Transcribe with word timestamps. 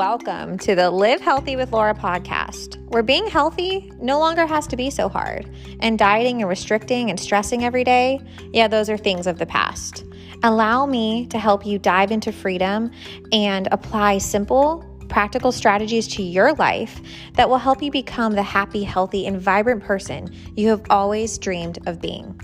Welcome 0.00 0.56
to 0.60 0.74
the 0.74 0.90
Live 0.90 1.20
Healthy 1.20 1.56
with 1.56 1.72
Laura 1.72 1.94
podcast, 1.94 2.82
where 2.88 3.02
being 3.02 3.26
healthy 3.26 3.92
no 4.00 4.18
longer 4.18 4.46
has 4.46 4.66
to 4.68 4.74
be 4.74 4.88
so 4.88 5.10
hard, 5.10 5.54
and 5.80 5.98
dieting 5.98 6.40
and 6.40 6.48
restricting 6.48 7.10
and 7.10 7.20
stressing 7.20 7.64
every 7.64 7.84
day, 7.84 8.18
yeah, 8.54 8.66
those 8.66 8.88
are 8.88 8.96
things 8.96 9.26
of 9.26 9.38
the 9.38 9.44
past. 9.44 10.06
Allow 10.42 10.86
me 10.86 11.26
to 11.26 11.38
help 11.38 11.66
you 11.66 11.78
dive 11.78 12.12
into 12.12 12.32
freedom 12.32 12.90
and 13.30 13.68
apply 13.72 14.16
simple, 14.16 14.86
practical 15.10 15.52
strategies 15.52 16.08
to 16.08 16.22
your 16.22 16.54
life 16.54 17.02
that 17.34 17.50
will 17.50 17.58
help 17.58 17.82
you 17.82 17.90
become 17.90 18.32
the 18.32 18.42
happy, 18.42 18.82
healthy, 18.82 19.26
and 19.26 19.38
vibrant 19.38 19.84
person 19.84 20.34
you 20.56 20.68
have 20.68 20.80
always 20.88 21.36
dreamed 21.36 21.78
of 21.86 22.00
being. 22.00 22.40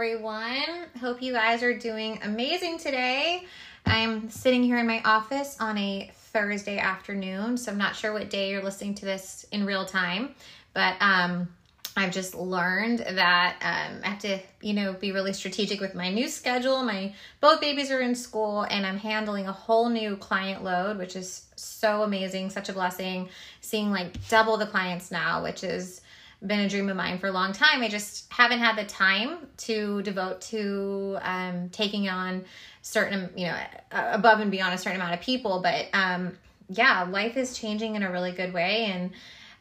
Everyone. 0.00 0.86
Hope 0.98 1.20
you 1.20 1.30
guys 1.30 1.62
are 1.62 1.76
doing 1.76 2.18
amazing 2.22 2.78
today. 2.78 3.44
I'm 3.84 4.30
sitting 4.30 4.62
here 4.62 4.78
in 4.78 4.86
my 4.86 5.02
office 5.04 5.58
on 5.60 5.76
a 5.76 6.10
Thursday 6.32 6.78
afternoon, 6.78 7.58
so 7.58 7.70
I'm 7.70 7.76
not 7.76 7.94
sure 7.94 8.14
what 8.14 8.30
day 8.30 8.48
you're 8.48 8.62
listening 8.62 8.94
to 8.94 9.04
this 9.04 9.44
in 9.52 9.66
real 9.66 9.84
time, 9.84 10.34
but 10.72 10.96
um, 11.00 11.50
I've 11.98 12.12
just 12.12 12.34
learned 12.34 13.00
that 13.00 13.56
um, 13.60 14.00
I 14.02 14.08
have 14.08 14.20
to, 14.20 14.38
you 14.62 14.72
know, 14.72 14.94
be 14.94 15.12
really 15.12 15.34
strategic 15.34 15.82
with 15.82 15.94
my 15.94 16.10
new 16.10 16.28
schedule. 16.28 16.82
My 16.82 17.14
both 17.42 17.60
babies 17.60 17.90
are 17.90 18.00
in 18.00 18.14
school, 18.14 18.62
and 18.62 18.86
I'm 18.86 18.96
handling 18.96 19.48
a 19.48 19.52
whole 19.52 19.90
new 19.90 20.16
client 20.16 20.64
load, 20.64 20.96
which 20.96 21.14
is 21.14 21.44
so 21.56 22.04
amazing, 22.04 22.48
such 22.48 22.70
a 22.70 22.72
blessing. 22.72 23.28
Seeing 23.60 23.90
like 23.90 24.28
double 24.30 24.56
the 24.56 24.66
clients 24.66 25.10
now, 25.10 25.42
which 25.42 25.62
is 25.62 26.00
been 26.46 26.60
a 26.60 26.68
dream 26.68 26.88
of 26.88 26.96
mine 26.96 27.18
for 27.18 27.26
a 27.26 27.32
long 27.32 27.52
time. 27.52 27.82
I 27.82 27.88
just 27.88 28.32
haven't 28.32 28.60
had 28.60 28.76
the 28.76 28.84
time 28.84 29.46
to 29.58 30.02
devote 30.02 30.40
to 30.42 31.18
um, 31.22 31.68
taking 31.70 32.08
on 32.08 32.44
certain, 32.82 33.30
you 33.36 33.46
know, 33.46 33.56
above 33.92 34.40
and 34.40 34.50
beyond 34.50 34.74
a 34.74 34.78
certain 34.78 35.00
amount 35.00 35.14
of 35.14 35.20
people. 35.20 35.60
But 35.62 35.86
um, 35.92 36.36
yeah, 36.68 37.02
life 37.02 37.36
is 37.36 37.58
changing 37.58 37.94
in 37.94 38.02
a 38.02 38.10
really 38.10 38.32
good 38.32 38.54
way. 38.54 38.86
And 38.86 39.10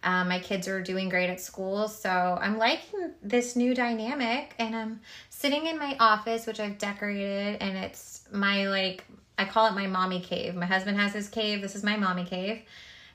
um, 0.03 0.29
my 0.29 0.39
kids 0.39 0.67
are 0.67 0.81
doing 0.81 1.09
great 1.09 1.29
at 1.29 1.41
school. 1.41 1.89
So 1.89 2.09
I'm 2.09 2.57
liking 2.57 3.11
this 3.21 3.55
new 3.55 3.75
dynamic. 3.75 4.55
And 4.57 4.75
I'm 4.75 5.01
sitting 5.29 5.67
in 5.67 5.77
my 5.77 5.97
office, 5.99 6.47
which 6.47 6.59
I've 6.59 6.77
decorated, 6.77 7.57
and 7.61 7.77
it's 7.77 8.21
my 8.31 8.67
like, 8.67 9.03
I 9.37 9.45
call 9.45 9.67
it 9.67 9.73
my 9.73 9.87
mommy 9.87 10.21
cave. 10.21 10.55
My 10.55 10.65
husband 10.65 10.97
has 10.97 11.13
his 11.13 11.27
cave. 11.29 11.61
This 11.61 11.75
is 11.75 11.83
my 11.83 11.97
mommy 11.97 12.25
cave. 12.25 12.61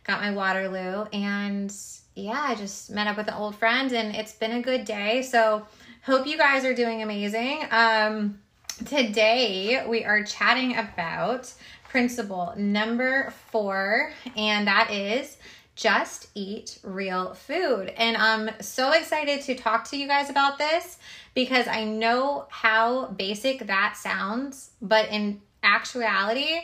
Got 0.05 0.21
my 0.21 0.31
Waterloo. 0.33 1.05
And 1.13 1.75
yeah, 2.15 2.41
I 2.49 2.55
just 2.55 2.91
met 2.91 3.07
up 3.07 3.17
with 3.17 3.29
an 3.29 3.35
old 3.35 3.57
friend 3.57 3.93
and 3.93 4.15
it's 4.15 4.33
been 4.33 4.53
a 4.53 4.63
good 4.63 4.85
day. 4.85 5.23
So, 5.23 5.67
hope 6.03 6.27
you 6.27 6.37
guys 6.37 6.65
are 6.65 6.75
doing 6.75 7.03
amazing. 7.03 7.67
Um, 7.71 8.39
today, 8.85 9.85
we 9.89 10.05
are 10.05 10.23
chatting 10.23 10.77
about 10.77 11.53
principle 11.89 12.53
number 12.57 13.33
four, 13.51 14.13
and 14.37 14.67
that 14.67 14.91
is 14.91 15.37
just 15.77 16.29
eat 16.35 16.79
real 16.85 17.35
food. 17.35 17.89
And 17.97 18.17
I'm 18.17 18.51
so 18.61 18.93
excited 18.93 19.43
to 19.43 19.55
talk 19.55 19.89
to 19.91 19.97
you 19.97 20.07
guys 20.07 20.31
about 20.31 20.59
this 20.59 20.99
because 21.35 21.67
I 21.67 21.85
know 21.85 22.47
how 22.51 23.07
basic 23.09 23.67
that 23.67 23.97
sounds, 23.97 24.71
but 24.81 25.09
in 25.11 25.41
actuality, 25.63 26.61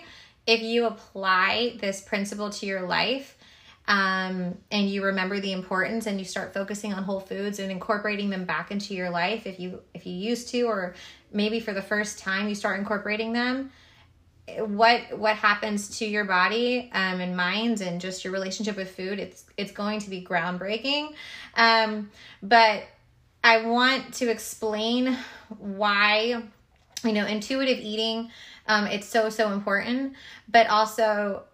if 0.47 0.62
you 0.62 0.87
apply 0.87 1.77
this 1.81 2.01
principle 2.01 2.51
to 2.51 2.67
your 2.67 2.83
life, 2.83 3.37
um, 3.91 4.56
and 4.70 4.88
you 4.88 5.05
remember 5.05 5.41
the 5.41 5.50
importance 5.50 6.06
and 6.06 6.16
you 6.20 6.24
start 6.24 6.55
focusing 6.55 6.94
on 6.94 7.02
whole 7.02 7.19
foods 7.19 7.58
and 7.58 7.72
incorporating 7.72 8.30
them 8.30 8.44
back 8.44 8.70
into 8.70 8.94
your 8.94 9.10
life 9.10 9.48
if 9.48 9.58
you 9.58 9.82
if 9.94 10.06
you 10.06 10.12
used 10.12 10.48
to 10.50 10.62
or 10.62 10.94
maybe 11.32 11.58
for 11.58 11.72
the 11.72 11.82
first 11.82 12.20
time 12.20 12.48
you 12.48 12.55
start 12.55 12.78
incorporating 12.78 13.32
them. 13.32 13.72
What 14.58 15.19
what 15.19 15.34
happens 15.34 15.98
to 15.98 16.06
your 16.06 16.25
body 16.25 16.88
um, 16.92 17.20
and 17.20 17.37
minds 17.37 17.81
and 17.81 18.00
just 18.00 18.22
your 18.22 18.32
relationship 18.32 18.76
with 18.76 18.94
food 18.94 19.19
it's 19.19 19.44
it's 19.56 19.72
going 19.72 19.98
to 20.00 20.10
be 20.10 20.25
groundbreaking. 20.25 21.15
Um, 21.56 22.10
but 22.42 22.84
i 23.42 23.62
want 23.65 24.12
to 24.12 24.31
explain 24.31 25.16
why 25.59 26.42
you 27.03 27.12
know 27.12 27.25
intuitive 27.25 27.78
eating 27.78 28.31
um, 28.69 28.86
it's 28.86 29.09
so 29.09 29.31
so 29.31 29.50
important 29.53 30.12
but 30.47 30.66
also 30.69 31.44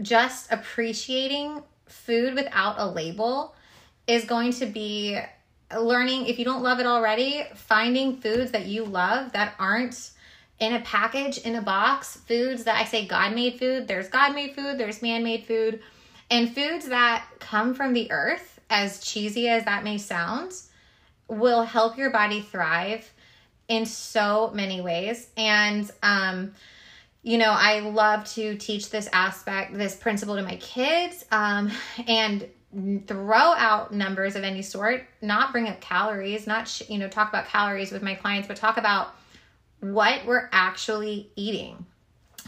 just 0.00 0.50
appreciating 0.50 1.62
food 1.88 2.34
without 2.34 2.76
a 2.78 2.86
label 2.86 3.54
is 4.06 4.24
going 4.24 4.52
to 4.52 4.66
be 4.66 5.18
learning 5.76 6.26
if 6.26 6.38
you 6.38 6.44
don't 6.44 6.62
love 6.62 6.78
it 6.78 6.86
already 6.86 7.44
finding 7.54 8.16
foods 8.16 8.52
that 8.52 8.66
you 8.66 8.84
love 8.84 9.32
that 9.32 9.54
aren't 9.58 10.10
in 10.58 10.74
a 10.74 10.80
package 10.80 11.38
in 11.38 11.56
a 11.56 11.62
box. 11.62 12.16
Foods 12.16 12.64
that 12.64 12.76
i 12.76 12.84
say 12.84 13.06
god 13.06 13.34
made 13.34 13.58
food 13.58 13.88
there's 13.88 14.08
god 14.08 14.34
made 14.34 14.54
food 14.54 14.78
there's 14.78 15.02
man 15.02 15.22
made 15.22 15.44
food. 15.44 15.80
And 16.30 16.52
foods 16.52 16.88
that 16.88 17.24
come 17.38 17.74
from 17.74 17.92
the 17.92 18.10
earth 18.10 18.60
as 18.68 19.00
cheesy 19.00 19.48
as 19.48 19.64
that 19.64 19.84
may 19.84 19.98
sound 19.98 20.52
will 21.28 21.62
help 21.62 21.96
your 21.96 22.10
body 22.10 22.40
thrive 22.40 23.12
in 23.68 23.86
so 23.86 24.50
many 24.54 24.80
ways. 24.80 25.28
And 25.36 25.90
um 26.02 26.52
you 27.26 27.38
know, 27.38 27.50
I 27.50 27.80
love 27.80 28.24
to 28.34 28.56
teach 28.56 28.90
this 28.90 29.08
aspect, 29.12 29.74
this 29.74 29.96
principle 29.96 30.36
to 30.36 30.42
my 30.42 30.54
kids, 30.58 31.24
um, 31.32 31.72
and 32.06 32.48
throw 33.08 33.34
out 33.34 33.92
numbers 33.92 34.36
of 34.36 34.44
any 34.44 34.62
sort, 34.62 35.04
not 35.20 35.50
bring 35.50 35.66
up 35.66 35.80
calories, 35.80 36.46
not, 36.46 36.68
sh- 36.68 36.82
you 36.88 36.98
know, 36.98 37.08
talk 37.08 37.28
about 37.28 37.46
calories 37.46 37.90
with 37.90 38.00
my 38.00 38.14
clients, 38.14 38.46
but 38.46 38.56
talk 38.56 38.76
about 38.76 39.16
what 39.80 40.24
we're 40.24 40.48
actually 40.52 41.28
eating. 41.34 41.84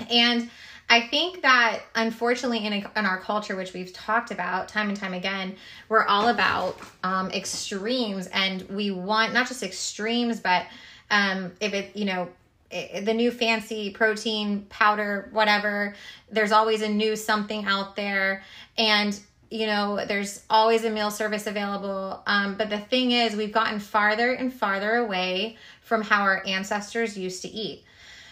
And 0.09 0.49
I 0.89 1.09
think 1.09 1.43
that 1.43 1.81
unfortunately 1.97 2.65
in, 2.65 2.73
a, 2.73 2.91
in 2.97 3.05
our 3.05 3.19
culture, 3.19 3.57
which 3.57 3.73
we've 3.73 3.93
talked 3.93 4.31
about 4.31 4.69
time 4.69 4.91
and 4.91 4.97
time 4.97 5.13
again, 5.13 5.57
we're 5.89 6.05
all 6.05 6.29
about 6.29 6.79
um, 7.03 7.33
extremes 7.33 8.29
and 8.29 8.63
we 8.71 8.93
want 8.93 9.33
not 9.33 9.49
just 9.49 9.65
extremes, 9.65 10.39
but 10.39 10.67
um, 11.11 11.51
if 11.61 11.75
it, 11.75 11.97
you 11.97 12.05
know, 12.05 12.29
the 12.71 13.15
new 13.15 13.31
fancy 13.31 13.91
protein 13.91 14.67
powder, 14.69 15.29
whatever. 15.33 15.95
There's 16.31 16.53
always 16.53 16.83
a 16.83 16.89
new 16.89 17.17
something 17.17 17.65
out 17.65 17.97
there. 17.97 18.43
And, 18.77 19.19
you 19.51 19.67
know, 19.67 20.05
there's 20.07 20.45
always 20.51 20.85
a 20.85 20.91
meal 20.91 21.11
service 21.11 21.47
available. 21.47 22.23
Um, 22.27 22.57
but 22.57 22.69
the 22.69 22.79
thing 22.79 23.13
is, 23.13 23.35
we've 23.35 23.53
gotten 23.53 23.81
farther 23.81 24.33
and 24.33 24.53
farther 24.53 24.97
away 24.97 25.57
from 25.83 26.03
how 26.03 26.23
our 26.23 26.43
ancestors 26.47 27.17
used 27.17 27.43
to 27.43 27.49
eat. 27.49 27.85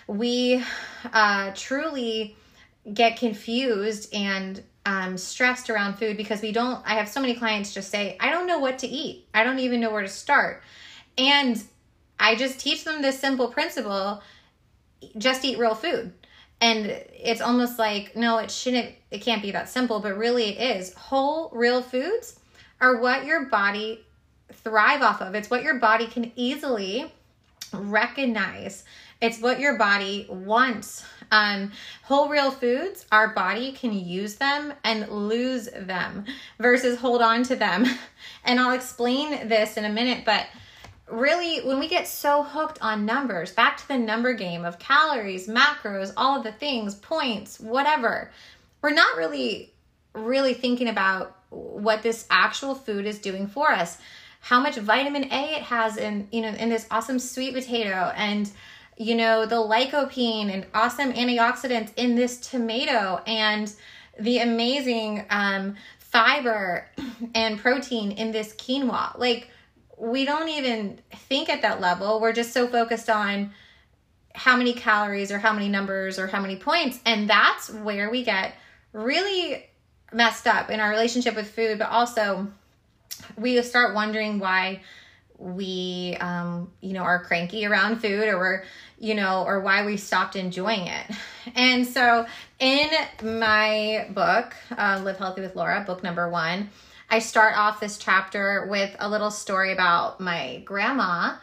We 0.07 0.63
uh, 1.13 1.53
truly 1.55 2.37
get 2.93 3.17
confused 3.17 4.15
and 4.15 4.63
um, 4.85 5.19
stressed 5.19 5.69
around 5.69 5.95
food 5.95 6.17
because 6.17 6.43
we 6.43 6.53
don't. 6.53 6.81
I 6.87 6.95
have 6.95 7.09
so 7.09 7.21
many 7.21 7.35
clients 7.35 7.75
just 7.75 7.91
say, 7.91 8.17
I 8.21 8.31
don't 8.31 8.47
know 8.47 8.61
what 8.61 8.79
to 8.81 8.87
eat, 8.87 9.27
I 9.35 9.43
don't 9.43 9.59
even 9.59 9.81
know 9.81 9.91
where 9.91 10.03
to 10.03 10.09
start. 10.09 10.63
And 11.19 11.61
I 12.19 12.35
just 12.35 12.59
teach 12.59 12.85
them 12.85 13.03
this 13.03 13.19
simple 13.19 13.49
principle 13.49 14.23
just 15.19 15.45
eat 15.45 15.59
real 15.59 15.75
food. 15.75 16.13
And 16.61 16.87
it's 16.87 17.41
almost 17.41 17.79
like, 17.79 18.17
no, 18.17 18.39
it 18.39 18.51
shouldn't, 18.51 18.95
it 19.11 19.19
can't 19.19 19.43
be 19.43 19.51
that 19.51 19.69
simple, 19.69 20.01
but 20.01 20.17
really 20.17 20.49
it 20.49 20.77
is. 20.79 20.95
Whole, 20.95 21.51
real 21.53 21.83
foods 21.83 22.41
are 22.81 23.01
what 23.01 23.27
your 23.27 23.47
body 23.47 24.05
thrive 24.53 25.03
off 25.03 25.21
of. 25.21 25.35
It's 25.35 25.51
what 25.51 25.63
your 25.63 25.79
body 25.79 26.07
can 26.07 26.33
easily 26.35 27.13
recognize. 27.73 28.85
It's 29.21 29.41
what 29.41 29.61
your 29.61 29.77
body 29.77 30.27
wants. 30.31 31.05
Um, 31.31 31.73
whole 32.05 32.29
real 32.29 32.51
foods, 32.51 33.05
our 33.11 33.29
body 33.29 33.73
can 33.73 33.93
use 33.93 34.37
them 34.37 34.73
and 34.85 35.09
lose 35.09 35.69
them 35.75 36.25
versus 36.59 36.99
hold 36.99 37.21
on 37.23 37.43
to 37.45 37.57
them. 37.57 37.87
And 38.49 38.61
I'll 38.61 38.75
explain 38.75 39.49
this 39.49 39.77
in 39.77 39.85
a 39.85 39.89
minute, 39.89 40.25
but 40.25 40.47
really 41.09 41.61
when 41.61 41.79
we 41.79 41.89
get 41.89 42.09
so 42.09 42.43
hooked 42.43 42.79
on 42.83 43.07
numbers 43.07 43.53
back 43.53 43.77
to 43.77 43.87
the 43.89 43.97
number 43.97 44.35
game 44.35 44.65
of 44.65 44.79
calories 44.79 45.47
macros 45.47 46.13
all 46.17 46.39
of 46.39 46.45
the 46.45 46.53
things 46.53 46.97
points 46.97 47.61
whatever 47.61 48.31
we're 48.83 48.91
not 48.91 49.17
really 49.17 49.73
really 50.17 50.55
thinking 50.55 50.89
about 50.89 51.37
what 51.51 52.03
this 52.03 52.27
actual 52.31 52.75
food 52.75 53.07
is 53.07 53.19
doing 53.19 53.47
for 53.47 53.71
us. 53.71 53.99
How 54.41 54.61
much 54.61 54.77
vitamin 54.77 55.25
a 55.33 55.57
it 55.57 55.63
has 55.63 55.97
in 55.97 56.29
you 56.31 56.43
know 56.43 56.49
in 56.49 56.69
this 56.69 56.87
awesome 56.91 57.19
sweet 57.19 57.55
potato 57.55 58.13
and 58.17 58.51
you 58.97 59.15
know 59.15 59.47
the 59.47 59.57
lycopene 59.57 60.53
and 60.53 60.67
awesome 60.75 61.13
antioxidants 61.13 61.93
in 61.97 62.15
this 62.15 62.39
tomato 62.39 63.21
and 63.27 63.73
the 64.19 64.39
amazing 64.39 65.25
um, 65.31 65.75
fiber 65.99 66.89
and 67.35 67.59
protein 67.59 68.13
in 68.13 68.33
this 68.33 68.55
quinoa. 68.55 69.19
Like 69.19 69.51
we 69.99 70.25
don't 70.25 70.49
even 70.49 70.99
think 71.11 71.49
at 71.49 71.63
that 71.63 71.81
level. 71.81 72.21
We're 72.21 72.33
just 72.33 72.53
so 72.53 72.67
focused 72.67 73.09
on 73.09 73.53
how 74.35 74.57
many 74.57 74.75
calories 74.75 75.33
or 75.33 75.39
how 75.39 75.53
many 75.53 75.69
numbers 75.69 76.19
or 76.19 76.27
how 76.27 76.41
many 76.41 76.57
points. 76.57 77.01
And 77.07 77.29
that's 77.29 77.71
where 77.71 78.11
we 78.11 78.23
get 78.23 78.55
really 78.93 79.65
messed 80.13 80.47
up 80.47 80.71
in 80.71 80.81
our 80.81 80.91
relationship 80.91 81.35
with 81.35 81.51
food, 81.51 81.79
but 81.79 81.89
also 81.89 82.49
we 83.37 83.61
start 83.63 83.95
wondering 83.95 84.39
why 84.39 84.83
we 85.39 86.17
um, 86.21 86.71
you 86.81 86.93
know 86.93 87.03
are 87.03 87.23
cranky 87.23 87.67
around 87.67 88.01
food 88.01 88.29
or 88.29 88.39
we're 88.39 88.65
you 88.99 89.15
know 89.15 89.45
or 89.47 89.61
why 89.61 89.85
we 89.85 89.97
stopped 89.97 90.37
enjoying 90.37 90.87
it 90.87 91.11
and 91.55 91.87
so 91.87 92.27
in 92.59 92.89
my 93.23 94.07
book 94.11 94.55
uh, 94.77 95.01
live 95.05 95.19
healthy 95.19 95.43
with 95.43 95.55
laura 95.55 95.85
book 95.87 96.03
number 96.03 96.29
one 96.31 96.71
i 97.11 97.19
start 97.19 97.57
off 97.57 97.81
this 97.81 97.99
chapter 97.99 98.67
with 98.69 98.95
a 98.99 99.09
little 99.09 99.31
story 99.31 99.73
about 99.73 100.21
my 100.21 100.63
grandma 100.65 101.35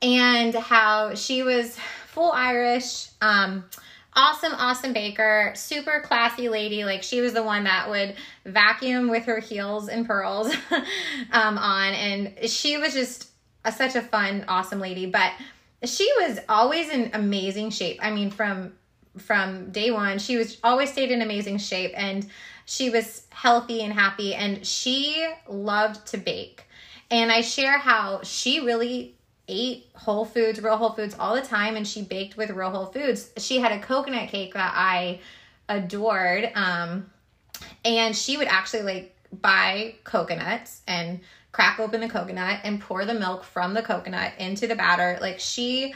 and 0.00 0.54
how 0.54 1.14
she 1.14 1.42
was 1.42 1.76
full 2.06 2.32
irish 2.32 3.08
um, 3.20 3.64
awesome, 4.14 4.52
awesome 4.54 4.92
baker, 4.92 5.52
super 5.54 6.00
classy 6.00 6.48
lady. 6.48 6.84
Like 6.84 7.02
she 7.02 7.20
was 7.20 7.32
the 7.32 7.42
one 7.42 7.64
that 7.64 7.88
would 7.88 8.14
vacuum 8.44 9.08
with 9.08 9.24
her 9.24 9.40
heels 9.40 9.88
and 9.88 10.06
pearls 10.06 10.54
um, 11.32 11.58
on, 11.58 11.92
and 11.94 12.50
she 12.50 12.76
was 12.76 12.92
just 12.92 13.30
a, 13.64 13.72
such 13.72 13.94
a 13.94 14.02
fun, 14.02 14.44
awesome 14.48 14.80
lady. 14.80 15.06
But 15.06 15.32
she 15.84 16.10
was 16.20 16.38
always 16.48 16.90
in 16.90 17.10
amazing 17.14 17.70
shape. 17.70 17.98
I 18.02 18.10
mean, 18.10 18.30
from 18.30 18.72
from 19.18 19.70
day 19.70 19.90
one, 19.90 20.18
she 20.18 20.36
was 20.36 20.58
always 20.64 20.90
stayed 20.90 21.10
in 21.10 21.22
amazing 21.22 21.58
shape, 21.58 21.92
and 21.96 22.26
she 22.64 22.90
was 22.90 23.26
healthy 23.30 23.82
and 23.82 23.92
happy, 23.92 24.34
and 24.34 24.66
she 24.66 25.28
loved 25.48 26.06
to 26.08 26.18
bake. 26.18 26.64
And 27.10 27.30
I 27.30 27.40
share 27.40 27.78
how 27.78 28.20
she 28.22 28.60
really 28.60 29.16
ate 29.48 29.86
whole 29.94 30.24
foods, 30.24 30.62
real 30.62 30.76
whole 30.76 30.92
foods 30.92 31.14
all 31.18 31.34
the 31.34 31.42
time, 31.42 31.76
and 31.76 31.86
she 31.86 32.02
baked 32.02 32.36
with 32.36 32.50
real 32.50 32.70
whole 32.70 32.86
foods. 32.86 33.30
She 33.38 33.58
had 33.58 33.72
a 33.72 33.80
coconut 33.80 34.28
cake 34.28 34.54
that 34.54 34.72
I 34.74 35.20
adored. 35.68 36.50
Um, 36.54 37.10
and 37.84 38.16
she 38.16 38.36
would 38.36 38.48
actually 38.48 38.82
like 38.82 39.16
buy 39.40 39.94
coconuts 40.04 40.82
and 40.86 41.20
crack 41.52 41.78
open 41.78 42.00
the 42.00 42.08
coconut 42.08 42.60
and 42.64 42.80
pour 42.80 43.04
the 43.04 43.14
milk 43.14 43.44
from 43.44 43.74
the 43.74 43.82
coconut 43.82 44.32
into 44.38 44.66
the 44.66 44.74
batter. 44.74 45.18
Like 45.20 45.38
she 45.38 45.94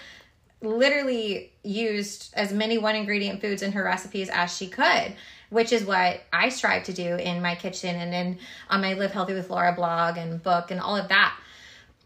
literally 0.63 1.53
used 1.63 2.33
as 2.35 2.53
many 2.53 2.79
one 2.79 2.97
ingredient 2.97 3.41
foods 3.41 3.63
in 3.63 3.73
her 3.73 3.85
recipes 3.85 4.29
as 4.31 4.55
she 4.55 4.69
could 4.69 5.15
which 5.51 5.73
is 5.73 5.85
what 5.85 6.23
I 6.33 6.49
strive 6.49 6.85
to 6.85 6.93
do 6.93 7.17
in 7.17 7.43
my 7.43 7.55
kitchen 7.55 7.97
and 7.97 8.15
in 8.15 8.27
um, 8.27 8.39
on 8.71 8.81
my 8.81 8.95
Live 8.95 9.13
Healthy 9.13 9.35
with 9.35 9.51
Laura 9.51 9.73
blog 9.73 10.17
and 10.17 10.43
book 10.43 10.71
and 10.71 10.81
all 10.81 10.97
of 10.97 11.09
that. 11.09 11.37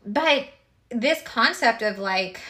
But 0.07 0.49
this 0.91 1.23
concept 1.23 1.83
of 1.83 1.99
like 1.99 2.41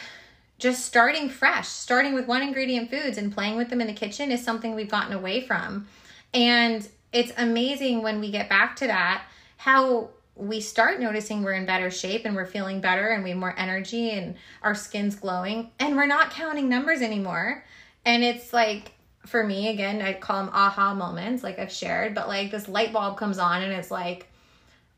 just 0.57 0.85
starting 0.85 1.29
fresh, 1.29 1.67
starting 1.67 2.13
with 2.13 2.27
one 2.27 2.41
ingredient 2.41 2.89
foods 2.89 3.17
and 3.17 3.33
playing 3.33 3.57
with 3.57 3.69
them 3.69 3.81
in 3.81 3.87
the 3.87 3.93
kitchen 3.93 4.31
is 4.31 4.43
something 4.43 4.75
we've 4.75 4.91
gotten 4.91 5.13
away 5.13 5.41
from. 5.41 5.87
And 6.33 6.87
it's 7.11 7.31
amazing 7.37 8.03
when 8.03 8.19
we 8.19 8.31
get 8.31 8.47
back 8.47 8.75
to 8.77 8.87
that 8.87 9.23
how 9.57 10.09
we 10.35 10.59
start 10.59 10.99
noticing 10.99 11.43
we're 11.43 11.53
in 11.53 11.67
better 11.67 11.91
shape 11.91 12.25
and 12.25 12.35
we're 12.35 12.47
feeling 12.47 12.81
better 12.81 13.09
and 13.09 13.23
we 13.23 13.29
have 13.29 13.37
more 13.37 13.53
energy 13.59 14.09
and 14.09 14.35
our 14.63 14.73
skin's 14.73 15.13
glowing 15.13 15.69
and 15.79 15.95
we're 15.95 16.07
not 16.07 16.31
counting 16.31 16.67
numbers 16.67 17.01
anymore. 17.01 17.63
And 18.05 18.23
it's 18.23 18.53
like 18.53 18.93
for 19.25 19.43
me 19.43 19.69
again, 19.69 20.01
I 20.01 20.13
call 20.13 20.45
them 20.45 20.53
aha 20.53 20.93
moments 20.93 21.43
like 21.43 21.59
I've 21.59 21.71
shared, 21.71 22.15
but 22.15 22.27
like 22.27 22.51
this 22.51 22.67
light 22.67 22.91
bulb 22.93 23.17
comes 23.17 23.37
on 23.37 23.61
and 23.61 23.71
it's 23.71 23.91
like, 23.91 24.27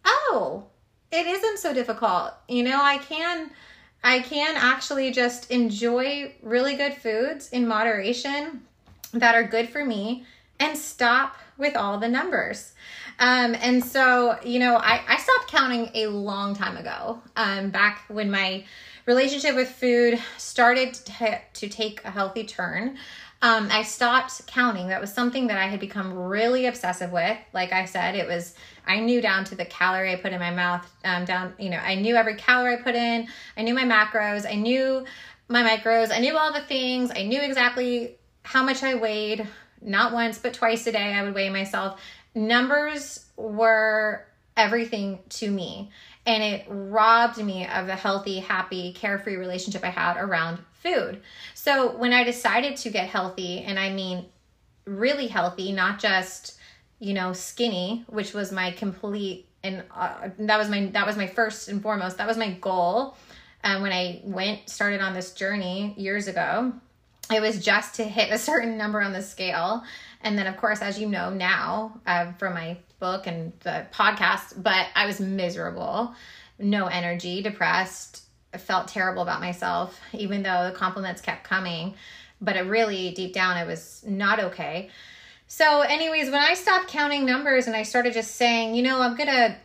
"Oh, 0.05 0.65
it 1.11 1.27
isn't 1.27 1.59
so 1.59 1.73
difficult. 1.73 2.33
You 2.47 2.63
know, 2.63 2.81
I 2.81 2.97
can 2.97 3.51
I 4.03 4.19
can 4.19 4.55
actually 4.57 5.11
just 5.11 5.49
enjoy 5.51 6.33
really 6.41 6.75
good 6.75 6.93
foods 6.93 7.49
in 7.49 7.67
moderation 7.67 8.63
that 9.13 9.35
are 9.35 9.43
good 9.43 9.69
for 9.69 9.85
me 9.85 10.25
and 10.59 10.77
stop 10.77 11.37
with 11.57 11.75
all 11.75 11.99
the 11.99 12.09
numbers. 12.09 12.73
Um, 13.19 13.55
and 13.55 13.83
so, 13.83 14.37
you 14.43 14.59
know, 14.59 14.75
I, 14.75 15.01
I 15.07 15.17
stopped 15.17 15.49
counting 15.49 15.89
a 15.93 16.07
long 16.07 16.55
time 16.55 16.77
ago, 16.77 17.21
um, 17.35 17.69
back 17.69 18.03
when 18.07 18.31
my 18.31 18.65
relationship 19.05 19.55
with 19.55 19.69
food 19.69 20.19
started 20.37 20.93
to, 20.93 21.39
to 21.53 21.69
take 21.69 22.03
a 22.03 22.11
healthy 22.11 22.43
turn. 22.43 22.97
Um, 23.43 23.67
I 23.69 23.83
stopped 23.83 24.47
counting. 24.47 24.87
That 24.87 25.01
was 25.01 25.13
something 25.13 25.47
that 25.47 25.57
I 25.57 25.67
had 25.67 25.81
become 25.81 26.13
really 26.13 26.65
obsessive 26.65 27.11
with. 27.11 27.37
Like 27.51 27.73
I 27.73 27.83
said, 27.83 28.15
it 28.15 28.25
was 28.25 28.55
I 28.87 29.01
knew 29.01 29.19
down 29.19 29.43
to 29.45 29.55
the 29.55 29.65
calorie 29.65 30.13
I 30.13 30.15
put 30.15 30.31
in 30.31 30.39
my 30.39 30.51
mouth, 30.51 30.89
um, 31.03 31.25
down, 31.25 31.53
you 31.59 31.69
know, 31.69 31.77
I 31.77 31.95
knew 31.95 32.15
every 32.15 32.35
calorie 32.35 32.75
I 32.75 32.81
put 32.81 32.95
in, 32.95 33.27
I 33.57 33.63
knew 33.63 33.73
my 33.73 33.83
macros, 33.83 34.49
I 34.49 34.55
knew 34.55 35.05
my 35.49 35.61
micros, 35.61 36.09
I 36.09 36.19
knew 36.19 36.37
all 36.37 36.53
the 36.53 36.61
things, 36.61 37.11
I 37.13 37.23
knew 37.23 37.41
exactly 37.41 38.15
how 38.43 38.63
much 38.63 38.81
I 38.81 38.95
weighed, 38.95 39.45
not 39.81 40.13
once, 40.13 40.37
but 40.37 40.53
twice 40.53 40.87
a 40.87 40.93
day 40.93 41.13
I 41.13 41.23
would 41.23 41.35
weigh 41.35 41.49
myself. 41.49 42.01
Numbers 42.33 43.25
were 43.35 44.25
everything 44.55 45.19
to 45.29 45.51
me, 45.51 45.91
and 46.25 46.41
it 46.41 46.65
robbed 46.69 47.43
me 47.43 47.67
of 47.67 47.87
the 47.87 47.95
healthy, 47.95 48.39
happy, 48.39 48.93
carefree 48.93 49.35
relationship 49.35 49.83
I 49.83 49.89
had 49.89 50.15
around 50.15 50.59
food. 50.83 51.21
So 51.53 51.95
when 51.95 52.13
I 52.13 52.23
decided 52.23 52.75
to 52.77 52.89
get 52.89 53.07
healthy, 53.07 53.61
and 53.61 53.79
I 53.79 53.91
mean 53.91 54.25
really 54.85 55.27
healthy, 55.27 55.71
not 55.71 55.99
just 55.99 56.59
you 56.99 57.13
know, 57.13 57.33
skinny, 57.33 58.05
which 58.07 58.33
was 58.33 58.53
my 58.53 58.71
complete 58.71 59.45
and 59.61 59.83
uh, 59.93 60.29
that 60.39 60.57
was 60.57 60.69
my 60.69 60.85
that 60.87 61.05
was 61.05 61.17
my 61.17 61.27
first 61.27 61.67
and 61.67 61.81
foremost. 61.81 62.17
That 62.17 62.27
was 62.27 62.37
my 62.37 62.51
goal. 62.51 63.17
Um, 63.63 63.81
when 63.81 63.91
I 63.91 64.21
went 64.23 64.69
started 64.69 65.01
on 65.01 65.13
this 65.13 65.33
journey 65.33 65.93
years 65.97 66.27
ago, 66.27 66.73
it 67.33 67.41
was 67.41 67.63
just 67.63 67.95
to 67.95 68.03
hit 68.03 68.31
a 68.31 68.37
certain 68.49 68.77
number 68.77 69.01
on 69.01 69.13
the 69.13 69.21
scale. 69.21 69.83
And 70.21 70.37
then, 70.37 70.47
of 70.47 70.55
course, 70.55 70.81
as 70.81 70.99
you 70.99 71.09
know 71.09 71.29
now 71.29 71.99
uh, 72.05 72.31
from 72.33 72.53
my 72.53 72.77
book 72.99 73.27
and 73.27 73.51
the 73.61 73.85
podcast, 73.93 74.61
but 74.63 74.87
I 74.95 75.05
was 75.05 75.19
miserable, 75.19 76.13
no 76.57 76.85
energy, 76.85 77.41
depressed, 77.41 78.22
felt 78.61 78.87
terrible 78.87 79.21
about 79.21 79.41
myself, 79.41 79.99
even 80.13 80.43
though 80.43 80.69
the 80.69 80.75
compliments 80.75 81.21
kept 81.21 81.43
coming. 81.43 81.95
But 82.41 82.57
it 82.57 82.61
really, 82.61 83.11
deep 83.11 83.33
down, 83.33 83.57
it 83.57 83.67
was 83.67 84.03
not 84.05 84.39
okay. 84.39 84.89
So, 85.47 85.81
anyways, 85.81 86.31
when 86.31 86.41
I 86.41 86.55
stopped 86.55 86.87
counting 86.87 87.25
numbers 87.25 87.67
and 87.67 87.75
I 87.75 87.83
started 87.83 88.13
just 88.13 88.35
saying, 88.35 88.75
you 88.75 88.81
know, 88.81 89.01
I'm 89.01 89.15
gonna 89.15 89.57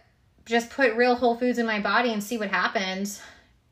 just 0.44 0.70
put 0.70 0.94
real 0.94 1.14
whole 1.14 1.36
foods 1.36 1.58
in 1.58 1.66
my 1.66 1.80
body 1.80 2.12
and 2.12 2.22
see 2.22 2.38
what 2.38 2.50
happens, 2.50 3.20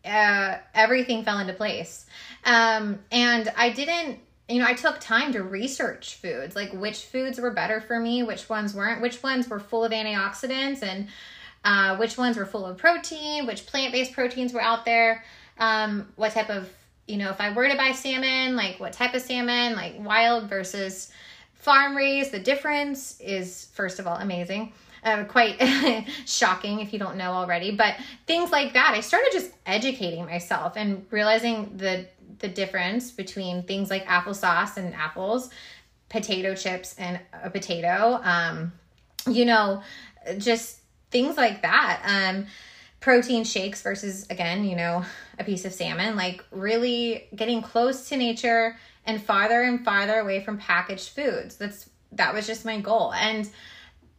uh, 0.04 0.58
everything 0.74 1.24
fell 1.24 1.38
into 1.38 1.52
place. 1.52 2.06
Um, 2.44 3.00
and 3.10 3.52
I 3.56 3.70
didn't, 3.70 4.20
you 4.48 4.60
know, 4.60 4.66
I 4.66 4.74
took 4.74 5.00
time 5.00 5.32
to 5.32 5.42
research 5.42 6.16
foods, 6.16 6.54
like 6.54 6.72
which 6.72 7.04
foods 7.06 7.40
were 7.40 7.50
better 7.50 7.80
for 7.80 7.98
me, 7.98 8.22
which 8.22 8.48
ones 8.48 8.74
weren't, 8.74 9.02
which 9.02 9.22
ones 9.22 9.48
were 9.48 9.58
full 9.58 9.84
of 9.84 9.92
antioxidants, 9.92 10.82
and 10.82 11.08
uh, 11.64 11.96
which 11.96 12.16
ones 12.16 12.36
were 12.36 12.46
full 12.46 12.64
of 12.64 12.78
protein, 12.78 13.46
which 13.46 13.66
plant 13.66 13.92
based 13.92 14.12
proteins 14.12 14.52
were 14.52 14.62
out 14.62 14.84
there, 14.84 15.24
um, 15.58 16.08
what 16.16 16.32
type 16.32 16.50
of, 16.50 16.68
you 17.06 17.16
know, 17.16 17.30
if 17.30 17.40
I 17.40 17.52
were 17.52 17.68
to 17.68 17.76
buy 17.76 17.92
salmon, 17.92 18.56
like 18.56 18.78
what 18.78 18.92
type 18.92 19.14
of 19.14 19.22
salmon, 19.22 19.74
like 19.74 19.94
wild 19.98 20.48
versus 20.48 21.10
farm 21.54 21.96
raised. 21.96 22.30
The 22.32 22.38
difference 22.38 23.20
is, 23.20 23.68
first 23.74 23.98
of 23.98 24.06
all, 24.06 24.16
amazing. 24.16 24.72
Uh, 25.02 25.24
quite 25.24 25.56
shocking 26.26 26.80
if 26.80 26.92
you 26.92 26.98
don't 26.98 27.16
know 27.16 27.32
already, 27.32 27.70
but 27.70 27.94
things 28.26 28.50
like 28.50 28.72
that. 28.72 28.94
I 28.94 29.00
started 29.00 29.30
just 29.32 29.52
educating 29.64 30.24
myself 30.24 30.72
and 30.76 31.06
realizing 31.10 31.76
the 31.76 32.06
the 32.38 32.48
difference 32.48 33.10
between 33.10 33.62
things 33.62 33.88
like 33.88 34.04
applesauce 34.06 34.76
and 34.76 34.94
apples, 34.94 35.50
potato 36.08 36.54
chips 36.54 36.94
and 36.98 37.20
a 37.32 37.50
potato. 37.50 38.20
Um, 38.22 38.72
you 39.28 39.44
know, 39.44 39.82
just 40.38 40.80
things 41.16 41.38
like 41.38 41.62
that. 41.62 42.02
Um, 42.04 42.46
protein 43.00 43.44
shakes 43.44 43.80
versus 43.80 44.26
again, 44.28 44.66
you 44.66 44.76
know, 44.76 45.02
a 45.38 45.44
piece 45.44 45.64
of 45.64 45.72
salmon. 45.72 46.14
Like 46.14 46.44
really 46.50 47.26
getting 47.34 47.62
close 47.62 48.10
to 48.10 48.18
nature 48.18 48.76
and 49.06 49.22
farther 49.22 49.62
and 49.62 49.82
farther 49.82 50.18
away 50.18 50.44
from 50.44 50.58
packaged 50.58 51.08
foods. 51.10 51.56
That's 51.56 51.88
that 52.12 52.34
was 52.34 52.46
just 52.46 52.66
my 52.66 52.80
goal. 52.80 53.14
And 53.14 53.48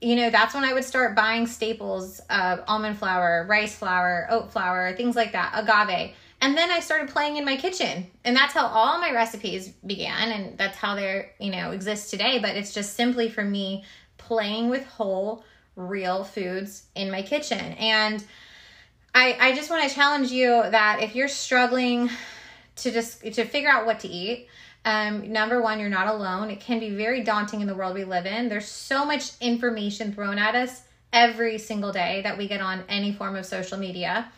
you 0.02 0.16
know, 0.16 0.32
that's 0.32 0.56
when 0.56 0.64
I 0.64 0.74
would 0.74 0.86
start 0.86 1.16
buying 1.16 1.46
staples 1.46 2.20
of 2.32 2.64
almond 2.68 2.98
flour, 2.98 3.46
rice 3.48 3.76
flour, 3.76 4.28
oat 4.32 4.52
flour, 4.52 4.96
things 4.96 5.16
like 5.16 5.34
that, 5.34 5.54
agave. 5.56 6.16
And 6.42 6.58
then 6.58 6.72
I 6.72 6.80
started 6.80 7.10
playing 7.10 7.38
in 7.38 7.46
my 7.46 7.58
kitchen. 7.58 8.08
And 8.24 8.36
that's 8.36 8.54
how 8.54 8.68
all 8.68 9.00
my 9.00 9.12
recipes 9.12 9.70
began 9.86 10.32
and 10.32 10.58
that's 10.58 10.78
how 10.78 10.96
they're, 10.96 11.32
you 11.40 11.52
know, 11.52 11.72
exist 11.72 12.10
today, 12.10 12.40
but 12.40 12.56
it's 12.56 12.74
just 12.74 12.96
simply 12.96 13.30
for 13.30 13.44
me 13.44 13.84
playing 14.18 14.70
with 14.70 14.86
whole 14.86 15.44
real 15.78 16.26
foods 16.26 16.84
in 16.96 17.10
my 17.10 17.22
kitchen. 17.22 17.60
And 17.60 18.22
I 19.16 19.38
I 19.40 19.56
just 19.56 19.70
want 19.70 19.88
to 19.88 19.96
challenge 19.96 20.32
you 20.32 20.50
that 20.50 21.02
if 21.02 21.16
you're 21.16 21.30
struggling 21.30 22.10
to 22.78 22.92
just 22.92 23.22
to 23.22 23.46
figure 23.46 23.70
out 23.70 23.86
what 23.86 24.02
to 24.02 24.10
eat, 24.10 24.48
um, 24.84 25.32
number 25.32 25.62
one, 25.62 25.80
you're 25.80 25.90
not 25.90 26.08
alone. 26.08 26.50
It 26.50 26.60
can 26.60 26.80
be 26.80 26.90
very 26.90 27.24
daunting 27.24 27.62
in 27.62 27.68
the 27.68 27.76
world 27.76 27.94
we 27.94 28.04
live 28.04 28.26
in. 28.26 28.50
There's 28.50 28.68
so 28.68 29.06
much 29.06 29.32
information 29.40 30.14
thrown 30.14 30.38
at 30.38 30.56
us 30.56 30.82
every 31.14 31.58
single 31.58 31.94
day 31.94 32.22
that 32.24 32.38
we 32.38 32.48
get 32.48 32.60
on 32.60 32.84
any 32.90 33.14
form 33.14 33.36
of 33.36 33.46
social 33.46 33.78
media, 33.78 34.30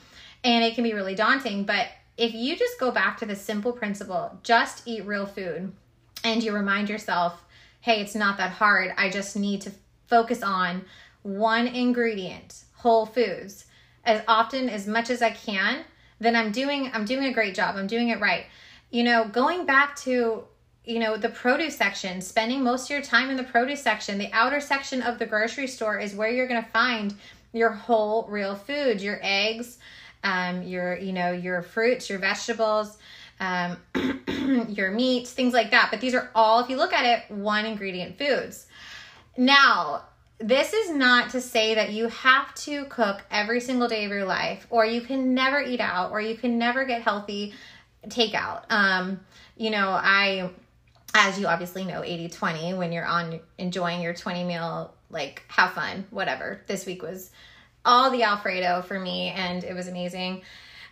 and 0.44 0.64
it 0.64 0.76
can 0.76 0.84
be 0.84 0.94
really 0.94 1.16
daunting. 1.16 1.64
But 1.64 1.88
if 2.18 2.34
you 2.34 2.56
just 2.56 2.80
go 2.80 2.92
back 2.92 3.18
to 3.20 3.26
the 3.26 3.36
simple 3.36 3.72
principle 3.72 4.38
just 4.44 4.88
eat 4.88 5.06
real 5.06 5.26
food, 5.26 5.72
and 6.24 6.44
you 6.44 6.54
remind 6.54 6.90
yourself, 6.90 7.44
hey, 7.82 8.02
it's 8.02 8.16
not 8.16 8.38
that 8.38 8.52
hard. 8.52 8.94
I 8.98 9.10
just 9.10 9.36
need 9.36 9.62
to 9.62 9.72
focus 10.08 10.44
on 10.44 10.84
one 11.24 11.68
ingredient, 11.68 12.64
whole 12.74 13.06
foods 13.06 13.66
as 14.06 14.24
often 14.28 14.70
as 14.70 14.88
much 14.88 15.10
as 15.10 15.22
I 15.22 15.32
can, 15.32 15.84
then 16.20 16.36
I'm 16.36 16.52
doing 16.52 16.90
I'm 16.94 17.06
doing 17.06 17.26
a 17.26 17.34
great 17.34 17.56
job. 17.56 17.76
I'm 17.76 17.88
doing 17.88 18.10
it 18.10 18.20
right. 18.20 18.46
You 18.90 19.04
know, 19.04 19.28
going 19.28 19.66
back 19.66 19.96
to 19.98 20.44
you 20.86 21.00
know 21.00 21.18
the 21.18 21.30
produce 21.30 21.78
section 21.78 22.22
spending 22.22 22.64
most 22.64 22.86
of 22.86 22.90
your 22.90 23.02
time 23.02 23.30
in 23.30 23.38
the 23.38 23.44
produce 23.44 23.82
section 23.82 24.18
the 24.18 24.32
outer 24.34 24.60
section 24.60 25.02
of 25.04 25.20
the 25.20 25.26
grocery 25.26 25.68
store 25.68 26.00
is 26.00 26.16
where 26.16 26.32
you're 26.32 26.48
going 26.48 26.64
to 26.64 26.70
find 26.70 27.14
your 27.54 27.70
whole 27.70 28.26
real 28.28 28.56
food 28.56 29.02
your 29.02 29.20
eggs 29.22 29.78
um, 30.24 30.64
your 30.64 30.98
you 30.98 31.14
know 31.14 31.32
your 31.32 31.62
fruits 31.62 32.10
your 32.10 32.18
vegetables 32.18 32.98
um, 33.40 33.78
your 34.70 34.90
meats 34.90 35.32
things 35.32 35.54
like 35.54 35.70
that 35.70 35.90
but 35.92 36.02
these 36.02 36.16
are 36.16 36.32
all 36.34 36.62
if 36.62 36.70
you 36.70 36.78
look 36.78 36.94
at 36.94 37.06
it 37.06 37.30
one 37.36 37.66
ingredient 37.66 38.18
foods 38.18 38.66
now 39.38 40.04
this 40.40 40.74
is 40.74 40.92
not 40.92 41.32
to 41.32 41.42
say 41.42 41.76
that 41.76 41.92
you 41.92 42.08
have 42.08 42.54
to 42.56 42.86
cook 42.86 43.22
every 43.30 43.60
single 43.60 43.88
day 43.88 44.06
of 44.06 44.12
your 44.12 44.26
life 44.26 44.66
or 44.70 44.86
you 44.86 45.02
can 45.02 45.34
never 45.34 45.62
eat 45.62 45.82
out 45.82 46.12
or 46.12 46.22
you 46.22 46.38
can 46.38 46.58
never 46.58 46.86
get 46.86 47.02
healthy 47.02 47.54
takeout. 48.08 48.64
Um, 48.72 49.20
you 49.60 49.70
know 49.70 49.90
i 49.90 50.50
as 51.14 51.40
you 51.40 51.48
obviously 51.48 51.84
know 51.84 52.04
80 52.04 52.30
20 52.30 52.74
when 52.76 52.92
you're 52.92 53.06
on 53.06 53.40
enjoying 53.58 54.02
your 54.02 54.14
20 54.14 54.44
meal 54.46 54.94
like 55.12 55.44
have 55.50 55.74
fun 55.74 56.06
whatever. 56.10 56.62
This 56.68 56.86
week 56.86 57.04
was 57.04 57.32
all 57.86 58.10
the 58.10 58.24
alfredo 58.24 58.82
for 58.82 59.00
me 59.00 59.30
and 59.30 59.64
it 59.64 59.74
was 59.74 59.88
amazing 59.88 60.42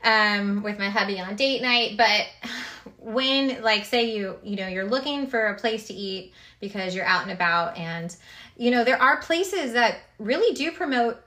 um 0.03 0.63
with 0.63 0.77
my 0.77 0.89
hubby 0.89 1.19
on 1.19 1.35
date 1.35 1.61
night 1.61 1.97
but 1.97 2.27
when 2.99 3.61
like 3.61 3.85
say 3.85 4.15
you 4.15 4.37
you 4.43 4.55
know 4.55 4.67
you're 4.67 4.85
looking 4.85 5.27
for 5.27 5.47
a 5.47 5.55
place 5.55 5.87
to 5.87 5.93
eat 5.93 6.33
because 6.59 6.95
you're 6.95 7.05
out 7.05 7.23
and 7.23 7.31
about 7.31 7.77
and 7.77 8.15
you 8.57 8.71
know 8.71 8.83
there 8.83 9.01
are 9.01 9.17
places 9.17 9.73
that 9.73 9.97
really 10.19 10.53
do 10.53 10.71
promote 10.71 11.17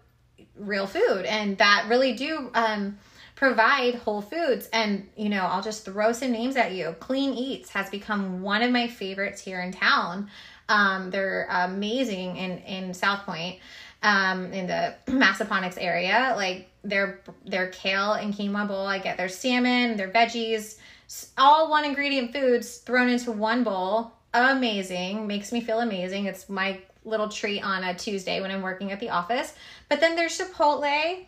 real 0.57 0.87
food 0.87 1.25
and 1.25 1.59
that 1.59 1.87
really 1.89 2.13
do 2.13 2.51
um 2.55 2.99
provide 3.41 3.95
whole 3.95 4.21
foods. 4.21 4.69
And, 4.71 5.09
you 5.17 5.31
know, 5.31 5.41
I'll 5.47 5.63
just 5.63 5.87
throw 5.87 6.13
some 6.13 6.31
names 6.31 6.57
at 6.57 6.73
you. 6.73 6.95
Clean 7.01 7.33
Eats 7.33 7.71
has 7.71 7.89
become 7.89 8.43
one 8.43 8.63
of 8.63 8.71
my 8.71 8.87
favorites 8.87 9.41
here 9.41 9.63
in 9.63 9.73
town. 9.73 10.29
Um, 10.69 11.11
they're 11.11 11.49
amazing 11.51 12.37
in, 12.37 12.59
in 12.59 12.93
South 12.93 13.25
Point, 13.25 13.59
um, 14.03 14.53
in 14.53 14.67
the 14.67 14.95
Massaponax 15.07 15.79
area. 15.81 16.35
Like 16.37 16.70
their, 16.83 17.21
their 17.45 17.69
kale 17.69 18.13
and 18.13 18.35
quinoa 18.35 18.67
bowl, 18.67 18.87
I 18.87 18.99
get 18.99 19.17
their 19.17 19.29
salmon, 19.29 19.97
their 19.97 20.11
veggies, 20.11 20.79
all 21.37 21.71
one 21.71 21.85
ingredient 21.85 22.33
foods 22.33 22.79
thrown 22.79 23.09
into 23.09 23.33
one 23.33 23.65
bowl. 23.65 24.13
Amazing. 24.33 25.27
Makes 25.27 25.53
me 25.53 25.61
feel 25.61 25.81
amazing. 25.81 26.27
It's 26.27 26.49
my 26.49 26.81
little 27.05 27.29
treat 27.29 27.63
on 27.63 27.83
a 27.83 27.95
Tuesday 27.95 28.41
when 28.41 28.51
I'm 28.51 28.63
working 28.63 28.93
at 28.93 29.01
the 29.01 29.11
office. 29.11 29.55
But 29.89 30.01
then 30.01 30.15
there's 30.15 30.39
Chipotle 30.39 31.27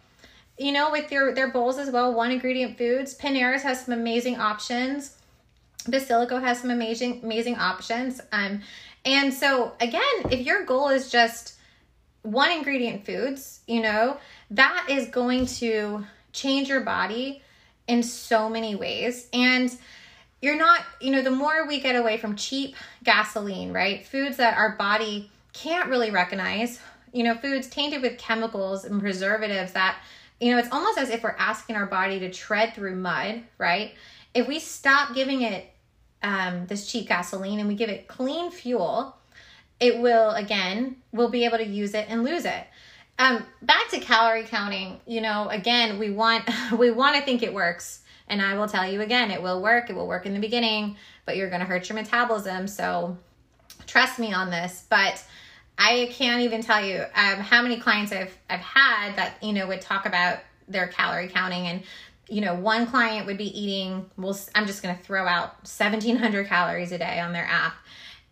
you 0.59 0.73
know, 0.73 0.91
with 0.91 1.11
your 1.11 1.35
their 1.35 1.51
bowls 1.51 1.79
as 1.79 1.91
well, 1.91 2.15
one 2.15 2.31
ingredient 2.31 2.79
foods. 2.79 3.17
Panera's 3.17 3.63
has 3.63 3.85
some 3.85 3.95
amazing 3.95 4.39
options. 4.39 5.17
Basilico 5.85 6.41
has 6.41 6.61
some 6.61 6.71
amazing 6.71 7.21
amazing 7.23 7.57
options. 7.57 8.21
Um, 8.33 8.61
and 9.05 9.33
so 9.33 9.73
again, 9.81 10.03
if 10.31 10.47
your 10.47 10.65
goal 10.65 10.89
is 10.89 11.11
just 11.11 11.52
one 12.23 12.51
ingredient 12.51 13.05
foods, 13.05 13.61
you 13.67 13.83
know, 13.83 14.19
that 14.51 14.87
is 14.89 15.09
going 15.09 15.47
to 15.47 16.05
change 16.33 16.69
your 16.69 16.81
body 16.81 17.43
in 17.89 18.03
so 18.03 18.49
many 18.49 18.75
ways. 18.75 19.29
And 19.33 19.77
you're 20.41 20.57
not, 20.57 20.85
you 21.01 21.11
know, 21.11 21.23
the 21.23 21.31
more 21.31 21.67
we 21.67 21.81
get 21.81 21.97
away 21.97 22.17
from 22.17 22.37
cheap 22.37 22.75
gasoline, 23.05 23.73
right? 23.73 24.07
Foods 24.07 24.37
that 24.39 24.57
our 24.57 24.77
body 24.77 25.31
can't 25.53 25.89
really 25.89 26.11
recognize, 26.11 26.81
you 27.13 27.25
know, 27.25 27.35
foods 27.35 27.69
tainted 27.69 28.03
with 28.03 28.19
chemicals 28.19 28.85
and 28.85 29.01
preservatives 29.01 29.73
that 29.73 29.97
you 30.43 30.51
know, 30.51 30.59
it's 30.59 30.73
almost 30.73 30.99
as 30.99 31.09
if 31.09 31.23
we're 31.23 31.37
asking 31.39 31.77
our 31.77 31.87
body 31.87 32.19
to 32.19 32.31
tread 32.31 32.75
through 32.75 32.97
mud, 32.97 33.45
right? 33.59 33.95
If 34.35 34.49
we 34.49 34.59
stop 34.59 35.15
giving 35.15 35.43
it 35.43 35.73
um, 36.21 36.67
this 36.67 36.91
cheap 36.91 37.07
gasoline 37.07 37.61
and 37.61 37.69
we 37.69 37.77
give 37.77 37.89
it 37.89 38.09
clean 38.09 38.51
fuel, 38.51 39.17
it 39.83 39.99
will 39.99 40.31
again, 40.31 40.97
we'll 41.11 41.29
be 41.29 41.45
able 41.45 41.59
to 41.59 41.67
use 41.67 41.93
it 41.93 42.07
and 42.09 42.23
lose 42.23 42.45
it. 42.45 42.67
Um, 43.19 43.45
back 43.61 43.89
to 43.91 43.99
calorie 43.99 44.45
counting, 44.45 45.01
you 45.07 45.21
know, 45.21 45.49
again, 45.49 45.99
we 45.99 46.11
want 46.11 46.49
we 46.79 46.91
want 46.91 47.17
to 47.17 47.23
think 47.23 47.43
it 47.43 47.53
works. 47.53 47.99
And 48.29 48.41
I 48.41 48.57
will 48.57 48.69
tell 48.69 48.91
you 48.91 49.03
again, 49.03 49.31
it 49.31 49.43
will 49.43 49.61
work. 49.61 49.91
It 49.91 49.97
will 49.97 50.07
work 50.07 50.25
in 50.25 50.33
the 50.33 50.41
beginning, 50.41 50.97
but 51.27 51.37
you're 51.37 51.51
going 51.51 51.61
to 51.61 51.67
hurt 51.67 51.89
your 51.89 51.97
metabolism. 51.97 52.67
So 52.67 53.19
trust 53.87 54.19
me 54.19 54.33
on 54.33 54.49
this. 54.49 54.85
But 54.89 55.23
I 55.77 56.09
can't 56.13 56.43
even 56.43 56.63
tell 56.63 56.83
you 56.83 57.05
um, 57.15 57.41
how 57.41 57.61
many 57.61 57.79
clients 57.79 58.13
I've 58.13 58.37
I've 58.49 58.61
had 58.61 59.17
that 59.17 59.43
you 59.43 59.53
know 59.53 59.67
would 59.67 59.81
talk 59.81 60.07
about 60.07 60.39
their 60.69 60.87
calorie 60.87 61.29
counting 61.29 61.67
and 61.67 61.83
you 62.29 62.41
know 62.41 62.55
one 62.55 62.87
client 62.87 63.27
would 63.27 63.37
be 63.37 63.59
eating 63.59 64.09
well 64.17 64.39
I'm 64.55 64.67
just 64.67 64.83
going 64.83 64.97
to 64.97 65.03
throw 65.03 65.27
out 65.27 65.57
1700 65.65 66.47
calories 66.47 66.93
a 66.93 66.99
day 66.99 67.19
on 67.19 67.33
their 67.33 67.45
app 67.45 67.75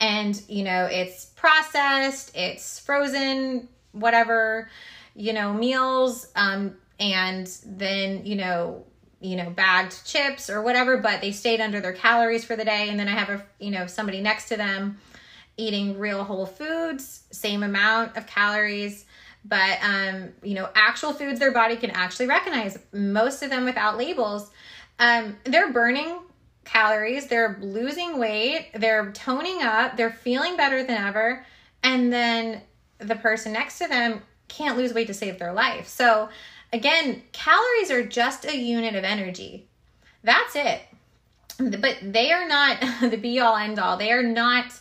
and 0.00 0.42
you 0.48 0.64
know 0.64 0.86
it's 0.86 1.26
processed 1.26 2.30
it's 2.34 2.78
frozen 2.78 3.68
whatever 3.92 4.68
you 5.14 5.32
know 5.32 5.52
meals 5.52 6.28
um 6.36 6.74
and 6.98 7.46
then 7.64 8.24
you 8.24 8.36
know 8.36 8.84
you 9.20 9.36
know 9.36 9.50
bagged 9.50 10.04
chips 10.06 10.48
or 10.48 10.62
whatever 10.62 10.96
but 10.96 11.20
they 11.20 11.32
stayed 11.32 11.60
under 11.60 11.80
their 11.80 11.92
calories 11.92 12.44
for 12.44 12.56
the 12.56 12.64
day 12.64 12.88
and 12.88 12.98
then 12.98 13.08
I 13.08 13.12
have 13.12 13.28
a 13.28 13.44
you 13.58 13.70
know 13.70 13.86
somebody 13.86 14.20
next 14.20 14.48
to 14.48 14.56
them 14.56 14.98
eating 15.60 15.98
real 15.98 16.24
whole 16.24 16.46
foods, 16.46 17.24
same 17.30 17.62
amount 17.62 18.16
of 18.16 18.26
calories, 18.26 19.04
but 19.44 19.78
um, 19.82 20.30
you 20.42 20.54
know, 20.54 20.68
actual 20.74 21.12
foods 21.12 21.38
their 21.38 21.52
body 21.52 21.76
can 21.76 21.90
actually 21.90 22.26
recognize. 22.26 22.78
Most 22.92 23.42
of 23.42 23.50
them 23.50 23.64
without 23.64 23.96
labels, 23.96 24.50
um, 24.98 25.36
they're 25.44 25.72
burning 25.72 26.18
calories, 26.64 27.26
they're 27.26 27.58
losing 27.60 28.18
weight, 28.18 28.70
they're 28.74 29.10
toning 29.12 29.62
up, 29.62 29.96
they're 29.96 30.12
feeling 30.12 30.56
better 30.56 30.82
than 30.82 30.96
ever, 30.96 31.44
and 31.82 32.12
then 32.12 32.62
the 32.98 33.16
person 33.16 33.52
next 33.52 33.78
to 33.78 33.88
them 33.88 34.22
can't 34.48 34.76
lose 34.76 34.92
weight 34.92 35.06
to 35.06 35.14
save 35.14 35.38
their 35.38 35.52
life. 35.52 35.88
So 35.88 36.28
again, 36.72 37.22
calories 37.32 37.90
are 37.90 38.04
just 38.04 38.44
a 38.44 38.56
unit 38.56 38.94
of 38.94 39.04
energy. 39.04 39.68
That's 40.22 40.54
it. 40.54 40.82
But 41.58 41.98
they 42.02 42.32
are 42.32 42.46
not 42.46 42.80
the 43.10 43.16
be 43.16 43.40
all 43.40 43.56
end 43.56 43.78
all. 43.78 43.96
They 43.96 44.12
are 44.12 44.22
not 44.22 44.72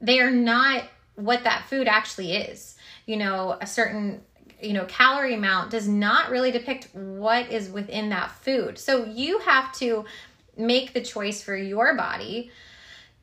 they 0.00 0.20
are 0.20 0.30
not 0.30 0.84
what 1.14 1.44
that 1.44 1.66
food 1.68 1.86
actually 1.86 2.32
is. 2.32 2.76
You 3.06 3.16
know, 3.16 3.56
a 3.60 3.66
certain 3.66 4.22
you 4.62 4.72
know 4.72 4.84
calorie 4.86 5.34
amount 5.34 5.70
does 5.70 5.88
not 5.88 6.30
really 6.30 6.50
depict 6.50 6.88
what 6.94 7.50
is 7.50 7.68
within 7.68 8.08
that 8.10 8.30
food. 8.30 8.78
So 8.78 9.04
you 9.04 9.40
have 9.40 9.72
to 9.74 10.04
make 10.60 10.92
the 10.92 11.00
choice 11.00 11.42
for 11.42 11.56
your 11.56 11.96
body 11.96 12.50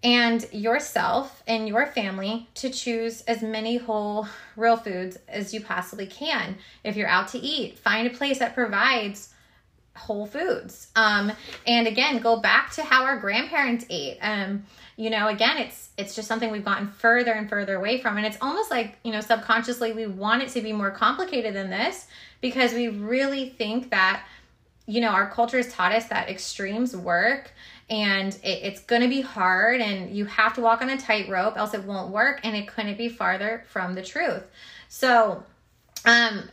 and 0.04 0.46
yourself 0.52 1.42
and 1.48 1.68
your 1.68 1.88
family 1.88 2.48
to 2.56 2.70
choose 2.70 3.22
as 3.22 3.42
many 3.42 3.78
whole 3.78 4.28
real 4.56 4.78
foods 4.78 5.18
as 5.28 5.54
you 5.54 5.62
possibly 5.62 6.06
can. 6.06 6.58
If 6.84 6.96
you're 6.96 7.08
out 7.08 7.30
to 7.30 7.40
eat, 7.40 7.80
find 7.80 8.08
a 8.08 8.12
place 8.12 8.40
that 8.40 8.54
provides 8.54 9.34
whole 9.96 10.28
foods. 10.28 10.88
Um, 10.96 11.32
and 11.66 11.88
again, 11.88 12.20
go 12.20 12.40
back 12.40 12.72
to 12.74 12.84
how 12.84 13.04
our 13.04 13.20
grandparents 13.20 13.86
ate. 13.90 14.20
Um, 14.22 14.66
you 14.98 15.12
know 15.12 15.28
again 15.28 15.58
it's 15.58 15.90
it's 15.96 16.16
just 16.16 16.28
something 16.28 16.52
we've 16.52 16.66
gotten 16.66 16.88
further 16.88 17.32
and 17.32 17.48
further 17.48 17.76
away 17.76 18.02
from 18.02 18.18
and 18.18 18.26
it's 18.26 18.38
almost 18.42 18.70
like 18.70 18.98
you 19.04 19.12
know 19.12 19.22
subconsciously 19.22 19.94
we 19.94 20.08
want 20.08 20.44
it 20.44 20.50
to 20.50 20.60
be 20.60 20.74
more 20.74 20.92
complicated 20.92 21.56
than 21.56 21.70
this 21.70 22.08
because 22.42 22.74
we 22.74 22.90
really 22.90 23.50
think 23.50 23.92
that 23.92 24.26
you 24.88 25.02
know 25.02 25.10
our 25.10 25.30
culture 25.30 25.58
has 25.58 25.72
taught 25.72 25.92
us 25.92 26.06
that 26.08 26.30
extremes 26.30 26.96
work 26.96 27.52
and 27.90 28.36
it, 28.44 28.60
it's 28.64 28.82
going 28.82 29.02
to 29.02 29.08
be 29.08 29.22
hard 29.22 29.80
and 29.80 30.16
you 30.16 30.26
have 30.26 30.54
to 30.54 30.62
walk 30.62 30.82
on 30.82 30.90
a 30.90 30.98
tightrope 30.98 31.58
else 31.58 31.74
it 31.74 31.84
won't 31.84 32.12
work 32.12 32.40
and 32.44 32.56
it 32.56 32.68
couldn't 32.68 32.98
be 32.98 33.10
farther 33.10 33.64
from 33.68 33.94
the 33.94 34.02
truth 34.02 34.44
so 34.88 35.44
um 36.06 36.50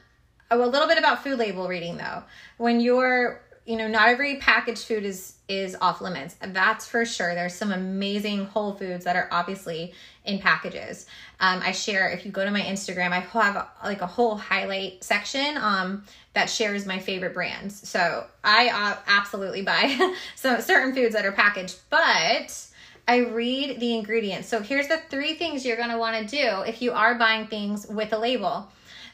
a 0.50 0.56
little 0.56 0.86
bit 0.86 0.98
about 0.98 1.22
food 1.22 1.38
label 1.38 1.66
reading 1.68 1.96
though 1.96 2.22
when 2.58 2.80
you're 2.80 3.40
you 3.64 3.76
know 3.76 3.88
not 3.88 4.08
every 4.08 4.36
packaged 4.36 4.84
food 4.84 5.04
is 5.04 5.34
is 5.48 5.76
off 5.80 6.00
limits. 6.00 6.36
That's 6.40 6.88
for 6.88 7.04
sure. 7.04 7.34
There's 7.34 7.54
some 7.54 7.72
amazing 7.72 8.46
whole 8.46 8.72
foods 8.72 9.04
that 9.04 9.16
are 9.16 9.28
obviously 9.30 9.92
in 10.24 10.38
packages. 10.38 11.06
Um, 11.40 11.60
I 11.62 11.72
share 11.72 12.08
if 12.08 12.24
you 12.24 12.32
go 12.32 12.44
to 12.44 12.50
my 12.50 12.62
Instagram, 12.62 13.12
I 13.12 13.20
have 13.20 13.68
like 13.82 14.00
a 14.00 14.06
whole 14.06 14.36
highlight 14.36 15.04
section 15.04 15.56
um, 15.58 16.04
that 16.32 16.48
shares 16.48 16.86
my 16.86 16.98
favorite 16.98 17.34
brands. 17.34 17.86
So 17.88 18.26
I 18.42 18.68
uh, 18.68 18.96
absolutely 19.06 19.62
buy 19.62 20.14
some 20.34 20.60
certain 20.60 20.94
foods 20.94 21.14
that 21.14 21.26
are 21.26 21.32
packaged, 21.32 21.78
but 21.90 22.66
I 23.06 23.18
read 23.18 23.80
the 23.80 23.94
ingredients. 23.94 24.48
So 24.48 24.60
here's 24.60 24.88
the 24.88 24.98
three 25.10 25.34
things 25.34 25.66
you're 25.66 25.76
going 25.76 25.90
to 25.90 25.98
want 25.98 26.28
to 26.28 26.36
do 26.36 26.62
if 26.62 26.80
you 26.80 26.92
are 26.92 27.14
buying 27.16 27.46
things 27.46 27.86
with 27.86 28.12
a 28.12 28.18
label. 28.18 28.68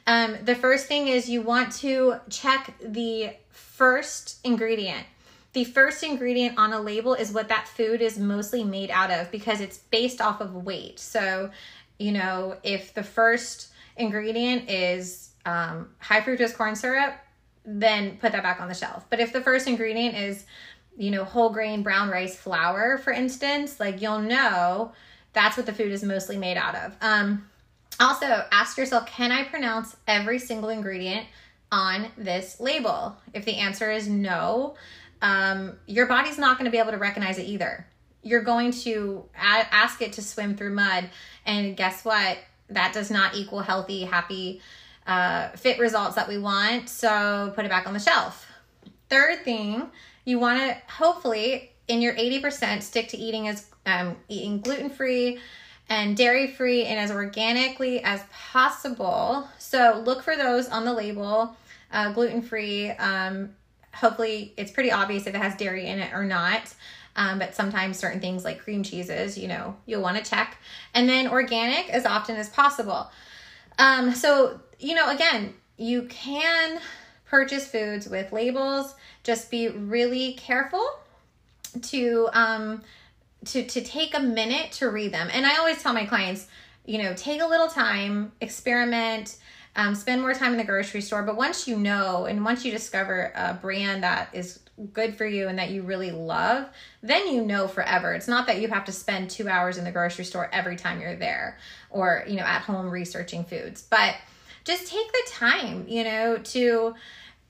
Um, 0.07 0.37
the 0.45 0.55
first 0.55 0.87
thing 0.87 1.09
is 1.09 1.29
you 1.29 1.43
want 1.43 1.73
to 1.79 2.17
check 2.31 2.75
the 2.81 3.33
first 3.51 4.39
ingredient 4.45 5.07
the 5.53 5.65
first 5.65 6.03
ingredient 6.03 6.59
on 6.59 6.73
a 6.73 6.81
label 6.81 7.15
is 7.15 7.33
what 7.33 7.49
that 7.49 7.67
food 7.67 8.01
is 8.01 8.19
mostly 8.19 8.63
made 8.63 8.91
out 8.91 9.11
of 9.11 9.31
because 9.31 9.61
it's 9.61 9.79
based 9.79 10.21
off 10.21 10.41
of 10.41 10.55
weight. 10.55 10.99
So, 10.99 11.51
you 11.99 12.13
know, 12.13 12.57
if 12.63 12.95
the 12.95 13.03
first 13.03 13.69
ingredient 13.97 14.71
is 14.71 15.31
um, 15.45 15.91
high 15.99 16.21
fructose 16.21 16.55
corn 16.55 16.77
syrup, 16.77 17.15
then 17.65 18.17
put 18.19 18.33
that 18.33 18.43
back 18.43 18.61
on 18.61 18.69
the 18.69 18.75
shelf. 18.75 19.07
But 19.11 19.21
if 19.21 19.33
the 19.33 19.41
first 19.41 19.67
ingredient 19.67 20.17
is, 20.17 20.45
you 20.97 21.11
know, 21.11 21.25
whole 21.25 21.51
grain 21.51 21.83
brown 21.83 22.11
rice 22.11 22.37
flour, 22.37 22.99
for 22.99 23.13
instance, 23.13 23.81
like 23.81 24.01
you'll 24.01 24.21
know 24.21 24.93
that's 25.33 25.57
what 25.57 25.67
the 25.67 25.73
food 25.73 25.93
is 25.93 26.03
mostly 26.03 26.37
made 26.37 26.57
out 26.57 26.75
of. 26.75 26.97
Um, 27.01 27.49
also, 27.99 28.45
ask 28.51 28.79
yourself 28.79 29.07
can 29.07 29.33
I 29.33 29.45
pronounce 29.45 29.97
every 30.07 30.39
single 30.39 30.71
ingredient 30.71 31.27
on 31.71 32.09
this 32.17 32.61
label? 32.61 33.17
If 33.35 33.45
the 33.45 33.57
answer 33.57 33.91
is 33.91 34.09
no, 34.09 34.77
um, 35.23 35.77
your 35.87 36.07
body's 36.07 36.39
not 36.39 36.59
going 36.59 36.65
to 36.65 36.71
be 36.71 36.79
able 36.79 36.93
to 36.93 36.99
recognize 36.99 37.39
it 37.39 37.45
either. 37.45 37.87
You're 38.23 38.43
going 38.43 38.73
to 38.73 39.25
add, 39.35 39.67
ask 39.71 40.03
it 40.03 40.13
to 40.15 40.23
swim 40.23 40.57
through 40.57 40.75
mud, 40.75 41.11
and 41.47 41.77
guess 41.77 42.05
what? 42.05 42.39
That 42.69 42.93
does 42.93 43.11
not 43.11 43.35
equal 43.35 43.61
healthy, 43.61 44.05
happy, 44.05 44.61
uh, 45.07 45.49
fit 45.51 45.79
results 45.79 46.15
that 46.17 46.29
we 46.29 46.39
want. 46.39 46.89
So 46.89 47.53
put 47.55 47.65
it 47.65 47.69
back 47.69 47.87
on 47.87 47.95
the 47.95 48.01
shelf. 48.01 48.47
Third 49.09 49.45
thing, 49.45 49.91
you 50.25 50.39
want 50.39 50.61
to 50.61 50.77
hopefully 50.93 51.73
in 51.89 52.01
your 52.01 52.15
80% 52.15 52.83
stick 52.83 53.09
to 53.09 53.17
eating 53.17 53.49
as 53.49 53.67
um, 53.87 54.17
eating 54.29 54.61
gluten 54.61 54.91
free 54.91 55.41
and 55.89 56.17
dairy 56.17 56.47
free 56.47 56.85
and 56.85 57.01
as 57.01 57.11
organically 57.11 58.03
as 58.05 58.23
possible. 58.33 59.49
So 59.59 60.01
look 60.05 60.23
for 60.23 60.37
those 60.37 60.69
on 60.69 60.85
the 60.85 60.93
label, 60.93 61.57
uh, 61.93 62.13
gluten 62.13 62.43
free. 62.43 62.91
Um, 62.91 63.51
hopefully, 63.95 64.53
it's 64.57 64.71
pretty 64.71 64.93
obvious 64.93 65.27
if 65.27 65.35
it 65.35 65.39
has 65.39 65.57
dairy 65.57 65.87
in 65.87 65.99
it 65.99 66.13
or 66.13 66.25
not. 66.25 66.75
Um, 67.17 67.39
but 67.39 67.55
sometimes 67.55 67.99
certain 67.99 68.21
things 68.21 68.45
like 68.45 68.61
cream 68.61 68.83
cheeses, 68.83 69.37
you 69.37 69.49
know, 69.49 69.77
you'll 69.85 70.03
want 70.03 70.17
to 70.17 70.29
check. 70.29 70.57
And 70.95 71.09
then 71.09 71.27
organic 71.27 71.89
as 71.91 72.07
often 72.07 72.37
as 72.37 72.49
possible. 72.49 73.11
Um, 73.79 74.15
so, 74.15 74.61
you 74.79 74.95
know, 74.95 75.11
again, 75.11 75.55
you 75.77 76.05
can 76.05 76.81
purchase 77.27 77.67
foods 77.67 78.09
with 78.09 78.33
labels. 78.33 78.95
Just 79.25 79.51
be 79.51 79.69
really 79.69 80.35
careful 80.35 80.87
to 81.83 82.29
um, 82.33 82.83
to 83.47 83.65
to 83.65 83.81
take 83.83 84.15
a 84.15 84.21
minute 84.21 84.73
to 84.73 84.91
read 84.91 85.13
them. 85.13 85.29
And 85.33 85.47
I 85.47 85.57
always 85.57 85.83
tell 85.83 85.93
my 85.93 86.05
clients, 86.05 86.47
you 86.85 87.03
know, 87.03 87.15
take 87.15 87.41
a 87.41 87.47
little 87.47 87.69
time, 87.69 88.33
experiment, 88.41 89.37
um, 89.77 89.95
spend 89.95 90.21
more 90.21 90.35
time 90.35 90.53
in 90.53 90.59
the 90.59 90.65
grocery 90.65 91.01
store. 91.01 91.23
But 91.23 91.37
once 91.37 91.69
you 91.69 91.77
know 91.77 92.27
and 92.27 92.45
once 92.45 92.65
you 92.65 92.73
discover 92.73 93.33
a 93.35 93.55
brand 93.55 94.03
that 94.03 94.31
is 94.33 94.61
good 94.93 95.15
for 95.17 95.27
you 95.27 95.49
and 95.49 95.59
that 95.59 95.71
you 95.71 95.83
really 95.83 96.11
love, 96.11 96.69
then 97.03 97.29
you 97.29 97.45
know 97.45 97.69
forever. 97.69 98.13
It's 98.15 98.29
not 98.29 98.47
that 98.47 98.61
you 98.61 98.69
have 98.69 98.85
to 98.87 98.93
spend 98.93 99.31
two 99.31 99.49
hours 99.49 99.79
in 99.79 99.85
the 99.85 99.93
grocery 99.93 100.25
store 100.25 100.49
every 100.53 100.77
time 100.77 101.01
you're 101.01 101.17
there 101.17 101.59
or, 101.91 102.25
you 102.27 102.37
know, 102.37 102.45
at 102.45 102.63
home 102.63 102.91
researching 102.91 103.45
foods. 103.45 103.83
But 103.83 104.17
just 104.65 104.87
take 104.89 105.13
the 105.13 105.23
time, 105.29 105.87
you 105.89 106.05
know, 106.05 106.39
to 106.39 106.95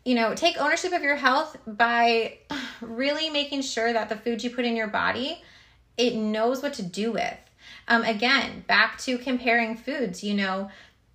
you 0.03 0.15
know, 0.15 0.35
take 0.35 0.57
ownership 0.57 0.95
of 0.95 1.03
your 1.03 1.17
health 1.17 1.59
by 1.67 2.39
really 2.81 3.29
making 3.29 3.61
sure 3.61 3.93
that 3.93 4.09
the 4.09 4.17
food 4.17 4.43
you 4.43 4.51
put 4.51 4.65
in 4.65 4.75
your 4.75 4.89
body 4.89 5.43
it 6.01 6.15
knows 6.15 6.63
what 6.63 6.73
to 6.75 6.83
do 6.83 7.13
with. 7.13 7.37
Um, 7.87 8.03
again, 8.05 8.65
back 8.67 8.99
to 9.01 9.19
comparing 9.19 9.77
foods, 9.77 10.25
you 10.25 10.35
know, 10.35 10.71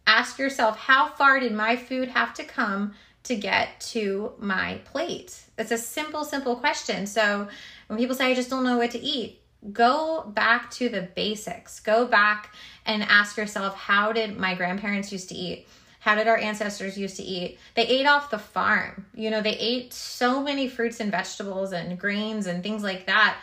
ask 0.07 0.37
yourself 0.37 0.77
how 0.77 1.09
far 1.09 1.39
did 1.39 1.53
my 1.53 1.75
food 1.75 2.09
have 2.09 2.33
to 2.35 2.43
come 2.43 2.93
to 3.23 3.35
get 3.35 3.79
to 3.79 4.33
my 4.37 4.79
plate? 4.85 5.41
It's 5.57 5.71
a 5.71 5.77
simple, 5.77 6.23
simple 6.23 6.55
question. 6.55 7.07
So 7.07 7.47
when 7.87 7.99
people 7.99 8.15
say, 8.15 8.31
I 8.31 8.35
just 8.35 8.49
don't 8.49 8.63
know 8.63 8.77
what 8.77 8.91
to 8.91 8.99
eat, 8.99 9.41
go 9.71 10.31
back 10.35 10.69
to 10.71 10.89
the 10.89 11.01
basics. 11.01 11.79
Go 11.79 12.05
back 12.05 12.53
and 12.85 13.03
ask 13.03 13.37
yourself, 13.37 13.75
how 13.75 14.11
did 14.11 14.37
my 14.37 14.53
grandparents 14.53 15.11
used 15.11 15.29
to 15.29 15.35
eat? 15.35 15.67
How 15.99 16.13
did 16.13 16.27
our 16.27 16.37
ancestors 16.37 16.99
used 16.99 17.17
to 17.17 17.23
eat? 17.23 17.57
They 17.73 17.87
ate 17.87 18.05
off 18.05 18.29
the 18.29 18.37
farm. 18.37 19.07
You 19.15 19.31
know, 19.31 19.41
they 19.41 19.57
ate 19.57 19.91
so 19.91 20.43
many 20.43 20.67
fruits 20.67 20.99
and 20.99 21.09
vegetables 21.09 21.73
and 21.73 21.97
grains 21.97 22.45
and 22.45 22.61
things 22.61 22.83
like 22.83 23.07
that 23.07 23.37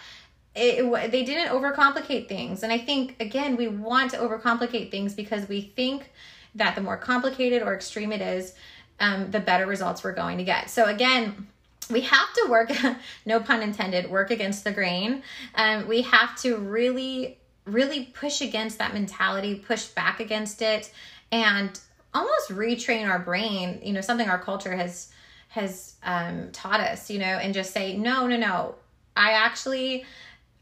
it, 0.54 1.10
they 1.10 1.24
didn't 1.24 1.48
overcomplicate 1.48 2.28
things. 2.28 2.62
And 2.62 2.72
I 2.72 2.78
think, 2.78 3.16
again, 3.20 3.56
we 3.56 3.68
want 3.68 4.10
to 4.12 4.18
overcomplicate 4.18 4.90
things 4.90 5.14
because 5.14 5.48
we 5.48 5.62
think 5.62 6.10
that 6.54 6.74
the 6.74 6.80
more 6.80 6.96
complicated 6.96 7.62
or 7.62 7.74
extreme 7.74 8.12
it 8.12 8.20
is, 8.20 8.54
um, 9.00 9.30
the 9.30 9.40
better 9.40 9.66
results 9.66 10.04
we're 10.04 10.12
going 10.12 10.38
to 10.38 10.44
get. 10.44 10.70
So, 10.70 10.86
again, 10.86 11.48
we 11.90 12.02
have 12.02 12.32
to 12.34 12.46
work, 12.48 12.70
no 13.26 13.40
pun 13.40 13.62
intended, 13.62 14.10
work 14.10 14.30
against 14.30 14.64
the 14.64 14.72
grain. 14.72 15.22
Um, 15.54 15.88
we 15.88 16.02
have 16.02 16.36
to 16.42 16.56
really, 16.56 17.38
really 17.64 18.04
push 18.06 18.40
against 18.40 18.78
that 18.78 18.94
mentality, 18.94 19.56
push 19.56 19.86
back 19.86 20.20
against 20.20 20.62
it, 20.62 20.92
and 21.30 21.78
almost 22.14 22.50
retrain 22.50 23.08
our 23.08 23.18
brain. 23.18 23.80
You 23.82 23.92
know, 23.92 24.00
something 24.00 24.28
our 24.28 24.38
culture 24.38 24.74
has 24.74 25.10
has 25.48 25.94
um, 26.02 26.50
taught 26.52 26.80
us. 26.80 27.10
You 27.10 27.18
know, 27.18 27.24
and 27.26 27.54
just 27.54 27.72
say, 27.72 27.96
no, 27.96 28.26
no, 28.26 28.36
no. 28.36 28.74
I 29.16 29.32
actually 29.32 30.04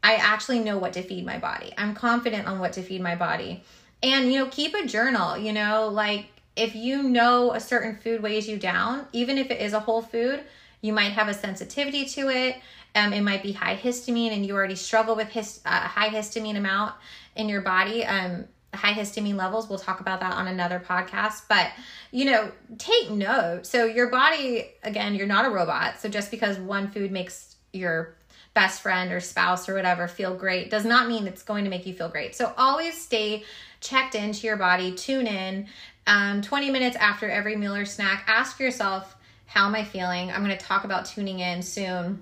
I 0.03 0.15
actually 0.15 0.59
know 0.59 0.77
what 0.77 0.93
to 0.93 1.03
feed 1.03 1.25
my 1.25 1.37
body. 1.37 1.73
I'm 1.77 1.93
confident 1.93 2.47
on 2.47 2.59
what 2.59 2.73
to 2.73 2.81
feed 2.81 3.01
my 3.01 3.15
body. 3.15 3.63
And, 4.03 4.31
you 4.31 4.39
know, 4.39 4.49
keep 4.49 4.73
a 4.73 4.85
journal, 4.85 5.37
you 5.37 5.53
know, 5.53 5.87
like 5.87 6.27
if 6.55 6.75
you 6.75 7.03
know 7.03 7.53
a 7.53 7.59
certain 7.59 7.95
food 7.95 8.21
weighs 8.21 8.47
you 8.47 8.57
down, 8.57 9.05
even 9.13 9.37
if 9.37 9.51
it 9.51 9.61
is 9.61 9.73
a 9.73 9.79
whole 9.79 10.01
food, 10.01 10.43
you 10.81 10.91
might 10.93 11.11
have 11.11 11.27
a 11.27 11.33
sensitivity 11.33 12.05
to 12.05 12.29
it. 12.29 12.57
Um, 12.95 13.13
it 13.13 13.21
might 13.21 13.43
be 13.43 13.51
high 13.51 13.77
histamine 13.77 14.31
and 14.33 14.45
you 14.45 14.55
already 14.55 14.75
struggle 14.75 15.15
with 15.15 15.29
his, 15.29 15.61
uh, 15.65 15.69
high 15.69 16.09
histamine 16.09 16.57
amount 16.57 16.93
in 17.35 17.47
your 17.47 17.61
body. 17.61 18.03
Um, 18.03 18.45
high 18.73 18.93
histamine 18.93 19.35
levels. 19.35 19.69
We'll 19.69 19.79
talk 19.79 19.99
about 19.99 20.19
that 20.21 20.33
on 20.33 20.47
another 20.47 20.79
podcast. 20.79 21.43
But, 21.47 21.71
you 22.11 22.25
know, 22.25 22.51
take 22.77 23.11
note. 23.11 23.65
So, 23.65 23.85
your 23.85 24.09
body, 24.09 24.71
again, 24.83 25.15
you're 25.15 25.27
not 25.27 25.45
a 25.45 25.49
robot. 25.49 25.99
So, 25.99 26.09
just 26.09 26.31
because 26.31 26.57
one 26.57 26.89
food 26.89 27.11
makes 27.11 27.55
your 27.73 28.15
best 28.53 28.81
friend 28.81 29.11
or 29.11 29.19
spouse 29.19 29.69
or 29.69 29.75
whatever 29.75 30.07
feel 30.07 30.35
great 30.35 30.69
does 30.69 30.83
not 30.83 31.07
mean 31.07 31.25
it's 31.25 31.43
going 31.43 31.63
to 31.63 31.69
make 31.69 31.85
you 31.85 31.93
feel 31.93 32.09
great. 32.09 32.35
So 32.35 32.53
always 32.57 32.99
stay 32.99 33.43
checked 33.81 34.15
into 34.15 34.47
your 34.47 34.57
body, 34.57 34.93
tune 34.93 35.27
in. 35.27 35.67
Um, 36.07 36.41
20 36.41 36.71
minutes 36.71 36.95
after 36.95 37.29
every 37.29 37.55
meal 37.55 37.75
or 37.75 37.85
snack, 37.85 38.23
ask 38.27 38.59
yourself, 38.59 39.15
how 39.45 39.67
am 39.67 39.75
I 39.75 39.83
feeling? 39.83 40.31
I'm 40.31 40.43
going 40.43 40.57
to 40.57 40.65
talk 40.65 40.85
about 40.85 41.05
tuning 41.05 41.39
in 41.39 41.61
soon 41.61 42.21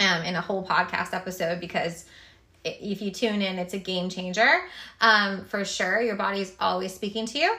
um, 0.00 0.22
in 0.24 0.34
a 0.34 0.40
whole 0.40 0.66
podcast 0.66 1.12
episode 1.12 1.60
because 1.60 2.06
if 2.64 3.02
you 3.02 3.10
tune 3.10 3.42
in, 3.42 3.58
it's 3.58 3.74
a 3.74 3.78
game 3.78 4.08
changer 4.08 4.62
um, 5.00 5.44
for 5.44 5.64
sure. 5.64 6.00
Your 6.00 6.16
body's 6.16 6.54
always 6.58 6.94
speaking 6.94 7.26
to 7.26 7.38
you. 7.38 7.54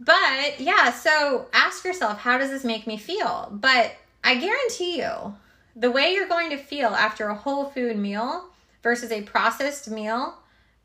But 0.00 0.58
yeah, 0.58 0.90
so 0.90 1.46
ask 1.52 1.84
yourself, 1.84 2.18
how 2.18 2.38
does 2.38 2.50
this 2.50 2.64
make 2.64 2.86
me 2.86 2.96
feel? 2.96 3.48
But 3.52 3.94
I 4.24 4.36
guarantee 4.36 4.98
you, 4.98 5.34
the 5.76 5.90
way 5.90 6.12
you're 6.14 6.28
going 6.28 6.50
to 6.50 6.56
feel 6.56 6.88
after 6.88 7.28
a 7.28 7.34
whole 7.34 7.66
food 7.66 7.96
meal 7.96 8.46
versus 8.82 9.12
a 9.12 9.22
processed 9.22 9.90
meal 9.90 10.34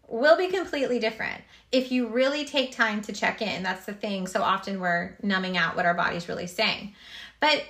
will 0.08 0.38
be 0.38 0.48
completely 0.48 1.00
different 1.00 1.41
if 1.72 1.91
you 1.91 2.08
really 2.08 2.46
take 2.46 2.72
time 2.72 3.02
to 3.02 3.13
check 3.13 3.41
in. 3.41 3.63
That's 3.63 3.86
the 3.86 3.93
thing. 3.93 4.28
So 4.28 4.41
often 4.41 4.80
we're 4.80 5.17
numbing 5.22 5.58
out 5.58 5.76
what 5.76 5.86
our 5.86 5.93
body's 5.93 6.30
really 6.30 6.48
saying. 6.48 6.93
But 7.39 7.63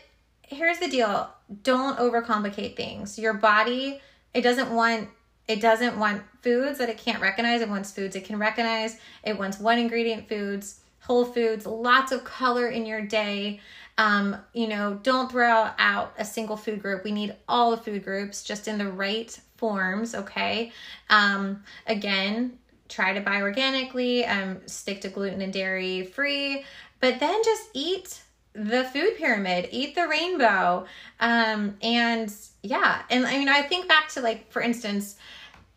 here's 0.44 0.80
the 0.80 0.88
deal 0.88 1.30
don't 1.64 1.98
overcomplicate 1.98 2.76
things. 2.76 3.18
Your 3.18 3.34
body, 3.34 4.02
it 4.34 4.42
doesn't 4.42 4.72
want. 4.72 5.10
It 5.48 5.62
doesn't 5.62 5.98
want 5.98 6.24
foods 6.42 6.78
that 6.80 6.90
it 6.90 6.98
can't 6.98 7.22
recognize. 7.22 7.62
It 7.62 7.70
wants 7.70 7.92
foods 7.92 8.18
it 8.18 8.26
can 8.26 8.38
recognize. 8.38 8.98
It 9.24 9.40
wants 9.40 9.60
one 9.60 9.80
ingredient 9.80 10.28
foods, 10.28 10.82
whole 11.00 11.24
foods, 11.24 11.66
lots 11.66 12.12
of 12.12 12.26
color 12.26 12.68
in 12.68 12.86
your 12.86 13.02
day. 13.02 13.62
Um, 13.98 14.36
you 14.54 14.68
know, 14.68 15.00
don't 15.02 15.32
throw 15.32 15.70
out 15.80 16.14
a 16.18 16.26
single 16.26 16.58
food 16.58 16.82
group. 16.82 17.06
We 17.06 17.12
need 17.12 17.36
all 17.48 17.72
the 17.72 17.78
food 17.78 18.04
groups 18.04 18.44
just 18.44 18.68
in 18.68 18.78
the 18.78 18.92
right 18.92 19.40
forms, 19.58 20.16
okay? 20.16 20.72
Um, 21.10 21.64
again, 21.86 22.58
try 22.90 23.14
to 23.14 23.22
buy 23.22 23.42
organically, 23.42 24.26
um, 24.26 24.60
stick 24.66 25.02
to 25.02 25.10
gluten 25.10 25.42
and 25.42 25.52
dairy 25.52 26.04
free, 26.04 26.64
but 27.00 27.20
then 27.20 27.44
just 27.44 27.70
eat 27.74 28.22
the 28.54 28.86
food 28.86 29.18
pyramid, 29.18 29.70
eat 29.72 29.94
the 29.94 30.08
rainbow. 30.08 30.86
Um, 31.20 31.78
and 31.82 32.34
yeah, 32.64 33.04
and 33.10 33.26
I 33.26 33.38
mean, 33.38 33.50
I 33.50 33.62
think 33.62 33.88
back 33.88 34.10
to 34.10 34.22
like, 34.22 34.52
for 34.52 34.62
instance, 34.62 35.18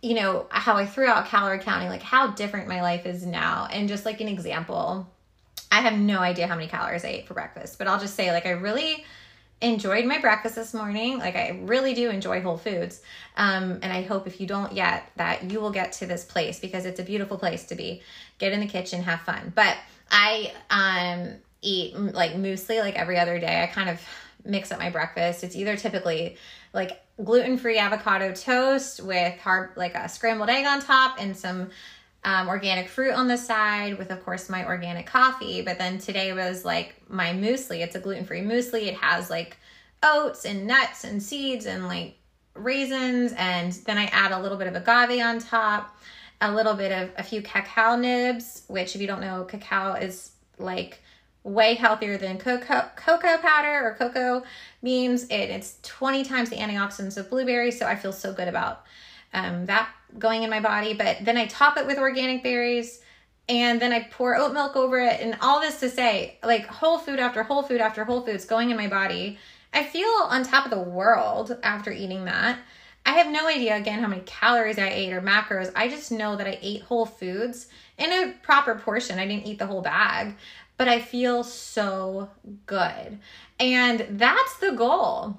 you 0.02 0.14
know, 0.14 0.46
how 0.50 0.76
I 0.76 0.86
threw 0.86 1.06
out 1.06 1.26
calorie 1.26 1.58
counting, 1.58 1.88
like 1.88 2.02
how 2.02 2.28
different 2.28 2.68
my 2.68 2.80
life 2.80 3.04
is 3.04 3.26
now. 3.26 3.68
And 3.70 3.88
just 3.88 4.06
like 4.06 4.20
an 4.20 4.28
example, 4.28 5.06
I 5.70 5.82
have 5.82 5.98
no 5.98 6.20
idea 6.20 6.46
how 6.46 6.54
many 6.54 6.68
calories 6.68 7.04
I 7.04 7.08
ate 7.08 7.28
for 7.28 7.34
breakfast, 7.34 7.78
but 7.78 7.86
I'll 7.86 8.00
just 8.00 8.14
say, 8.14 8.32
like, 8.32 8.46
I 8.46 8.50
really 8.50 9.04
enjoyed 9.60 10.06
my 10.06 10.18
breakfast 10.18 10.54
this 10.54 10.72
morning. 10.72 11.18
Like, 11.18 11.36
I 11.36 11.60
really 11.62 11.94
do 11.94 12.10
enjoy 12.10 12.40
Whole 12.40 12.56
Foods. 12.56 13.02
Um, 13.36 13.78
and 13.82 13.92
I 13.92 14.02
hope 14.02 14.26
if 14.26 14.40
you 14.40 14.46
don't 14.46 14.72
yet, 14.72 15.10
that 15.16 15.50
you 15.50 15.60
will 15.60 15.70
get 15.70 15.92
to 15.92 16.06
this 16.06 16.24
place 16.24 16.58
because 16.58 16.86
it's 16.86 17.00
a 17.00 17.04
beautiful 17.04 17.38
place 17.38 17.64
to 17.66 17.74
be. 17.74 18.02
Get 18.38 18.52
in 18.52 18.60
the 18.60 18.66
kitchen, 18.66 19.02
have 19.02 19.20
fun. 19.20 19.52
But 19.54 19.76
I 20.10 20.52
um, 20.70 21.36
eat 21.62 21.94
like 21.96 22.32
muesli 22.32 22.80
like 22.80 22.96
every 22.96 23.18
other 23.18 23.38
day. 23.38 23.62
I 23.62 23.66
kind 23.66 23.90
of 23.90 24.00
mix 24.44 24.72
up 24.72 24.78
my 24.78 24.90
breakfast. 24.90 25.44
It's 25.44 25.56
either 25.56 25.76
typically 25.76 26.36
like 26.72 27.02
gluten 27.22 27.58
free 27.58 27.78
avocado 27.78 28.32
toast 28.32 29.02
with 29.02 29.38
hard, 29.40 29.72
like 29.76 29.94
a 29.94 30.08
scrambled 30.08 30.48
egg 30.48 30.66
on 30.66 30.80
top 30.80 31.16
and 31.20 31.36
some 31.36 31.70
um, 32.24 32.48
organic 32.48 32.88
fruit 32.88 33.12
on 33.12 33.28
the 33.28 33.36
side 33.36 33.98
with, 33.98 34.10
of 34.10 34.24
course, 34.24 34.50
my 34.50 34.66
organic 34.66 35.06
coffee. 35.06 35.62
But 35.62 35.78
then 35.78 35.98
today 35.98 36.32
was 36.32 36.64
like 36.64 36.94
my 37.08 37.32
muesli. 37.32 37.80
It's 37.80 37.96
a 37.96 38.00
gluten 38.00 38.24
free 38.24 38.42
muesli. 38.42 38.88
It 38.88 38.94
has 38.94 39.30
like 39.30 39.56
oats 40.02 40.44
and 40.44 40.66
nuts 40.66 41.04
and 41.04 41.22
seeds 41.22 41.66
and 41.66 41.88
like 41.88 42.16
raisins. 42.54 43.32
And 43.36 43.72
then 43.72 43.96
I 43.96 44.04
add 44.06 44.32
a 44.32 44.40
little 44.40 44.58
bit 44.58 44.66
of 44.66 44.74
agave 44.76 45.20
on 45.22 45.38
top, 45.38 45.96
a 46.40 46.52
little 46.52 46.74
bit 46.74 46.92
of 46.92 47.10
a 47.16 47.22
few 47.22 47.40
cacao 47.40 47.96
nibs, 47.96 48.64
which, 48.68 48.94
if 48.94 49.00
you 49.00 49.06
don't 49.06 49.20
know, 49.20 49.44
cacao 49.44 49.94
is 49.94 50.32
like 50.58 51.00
way 51.42 51.72
healthier 51.72 52.18
than 52.18 52.36
cocoa 52.36 52.90
cocoa 52.96 53.38
powder 53.38 53.86
or 53.86 53.94
cocoa 53.94 54.42
beans. 54.82 55.24
It, 55.24 55.48
it's 55.48 55.78
20 55.82 56.22
times 56.24 56.50
the 56.50 56.56
antioxidants 56.56 57.16
of 57.16 57.30
blueberries. 57.30 57.78
So 57.78 57.86
I 57.86 57.96
feel 57.96 58.12
so 58.12 58.34
good 58.34 58.48
about 58.48 58.84
um, 59.32 59.64
that 59.66 59.88
going 60.18 60.42
in 60.42 60.50
my 60.50 60.60
body. 60.60 60.94
But 60.94 61.18
then 61.22 61.36
I 61.36 61.46
top 61.46 61.76
it 61.76 61.86
with 61.86 61.98
organic 61.98 62.42
berries 62.42 63.00
and 63.48 63.80
then 63.80 63.92
I 63.92 64.04
pour 64.04 64.36
oat 64.36 64.52
milk 64.52 64.76
over 64.76 65.00
it. 65.00 65.20
And 65.20 65.36
all 65.40 65.60
this 65.60 65.80
to 65.80 65.90
say, 65.90 66.38
like 66.42 66.66
whole 66.66 66.98
food 66.98 67.18
after 67.18 67.42
whole 67.42 67.62
food 67.62 67.80
after 67.80 68.04
whole 68.04 68.22
foods 68.22 68.44
going 68.44 68.70
in 68.70 68.76
my 68.76 68.88
body. 68.88 69.38
I 69.72 69.84
feel 69.84 70.08
on 70.28 70.44
top 70.44 70.64
of 70.64 70.70
the 70.70 70.80
world 70.80 71.58
after 71.62 71.90
eating 71.90 72.24
that. 72.24 72.58
I 73.06 73.12
have 73.14 73.32
no 73.32 73.48
idea 73.48 73.76
again 73.76 74.00
how 74.00 74.08
many 74.08 74.22
calories 74.22 74.78
I 74.78 74.88
ate 74.88 75.12
or 75.12 75.20
macros. 75.20 75.72
I 75.74 75.88
just 75.88 76.12
know 76.12 76.36
that 76.36 76.46
I 76.46 76.58
ate 76.60 76.82
whole 76.82 77.06
foods 77.06 77.66
in 77.98 78.12
a 78.12 78.34
proper 78.42 78.74
portion. 78.74 79.18
I 79.18 79.26
didn't 79.26 79.46
eat 79.46 79.58
the 79.58 79.66
whole 79.66 79.80
bag, 79.80 80.36
but 80.76 80.88
I 80.88 81.00
feel 81.00 81.42
so 81.42 82.30
good. 82.66 83.18
And 83.58 84.06
that's 84.10 84.58
the 84.58 84.72
goal 84.72 85.38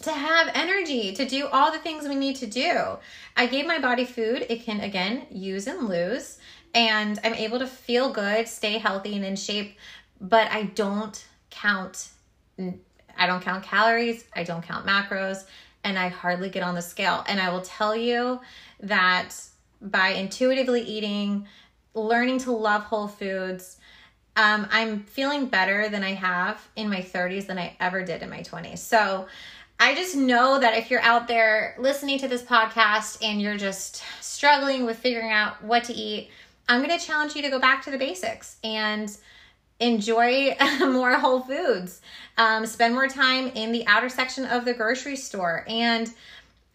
to 0.00 0.12
have 0.12 0.50
energy 0.54 1.12
to 1.14 1.24
do 1.24 1.46
all 1.48 1.72
the 1.72 1.78
things 1.78 2.08
we 2.08 2.14
need 2.14 2.36
to 2.36 2.46
do. 2.46 2.98
I 3.36 3.46
gave 3.46 3.66
my 3.66 3.78
body 3.78 4.04
food 4.04 4.46
it 4.48 4.64
can 4.64 4.80
again 4.80 5.26
use 5.30 5.66
and 5.66 5.88
lose, 5.88 6.38
and 6.74 7.18
I'm 7.24 7.34
able 7.34 7.58
to 7.58 7.66
feel 7.66 8.12
good, 8.12 8.48
stay 8.48 8.78
healthy 8.78 9.16
and 9.16 9.24
in 9.24 9.36
shape, 9.36 9.76
but 10.20 10.50
I 10.50 10.64
don't 10.64 11.24
count 11.50 12.10
I 13.18 13.26
don't 13.26 13.42
count 13.42 13.64
calories, 13.64 14.24
I 14.34 14.44
don't 14.44 14.62
count 14.62 14.86
macros, 14.86 15.44
and 15.84 15.98
I 15.98 16.08
hardly 16.08 16.50
get 16.50 16.62
on 16.62 16.74
the 16.74 16.82
scale. 16.82 17.24
And 17.26 17.40
I 17.40 17.50
will 17.50 17.62
tell 17.62 17.96
you 17.96 18.40
that 18.80 19.34
by 19.80 20.10
intuitively 20.10 20.82
eating, 20.82 21.46
learning 21.94 22.38
to 22.38 22.52
love 22.52 22.82
whole 22.82 23.08
foods, 23.08 23.78
um, 24.36 24.68
I'm 24.70 25.00
feeling 25.00 25.46
better 25.46 25.88
than 25.88 26.04
I 26.04 26.14
have 26.14 26.64
in 26.76 26.88
my 26.88 27.00
30s 27.00 27.46
than 27.46 27.58
I 27.58 27.76
ever 27.80 28.04
did 28.04 28.22
in 28.22 28.30
my 28.30 28.40
20s. 28.40 28.78
So 28.78 29.26
I 29.80 29.94
just 29.94 30.16
know 30.16 30.58
that 30.58 30.76
if 30.76 30.90
you're 30.90 31.00
out 31.00 31.28
there 31.28 31.76
listening 31.78 32.18
to 32.18 32.28
this 32.28 32.42
podcast 32.42 33.24
and 33.24 33.40
you're 33.40 33.56
just 33.56 34.02
struggling 34.20 34.84
with 34.84 34.98
figuring 34.98 35.30
out 35.30 35.62
what 35.62 35.84
to 35.84 35.92
eat, 35.94 36.30
I'm 36.68 36.82
going 36.82 36.98
to 36.98 37.04
challenge 37.04 37.36
you 37.36 37.42
to 37.42 37.50
go 37.50 37.60
back 37.60 37.84
to 37.84 37.90
the 37.90 37.98
basics 37.98 38.56
and 38.64 39.16
enjoy 39.78 40.56
more 40.80 41.14
whole 41.14 41.40
foods. 41.40 42.00
Um, 42.36 42.66
spend 42.66 42.94
more 42.94 43.08
time 43.08 43.48
in 43.48 43.70
the 43.70 43.86
outer 43.86 44.08
section 44.08 44.44
of 44.46 44.64
the 44.64 44.74
grocery 44.74 45.16
store. 45.16 45.64
And 45.68 46.12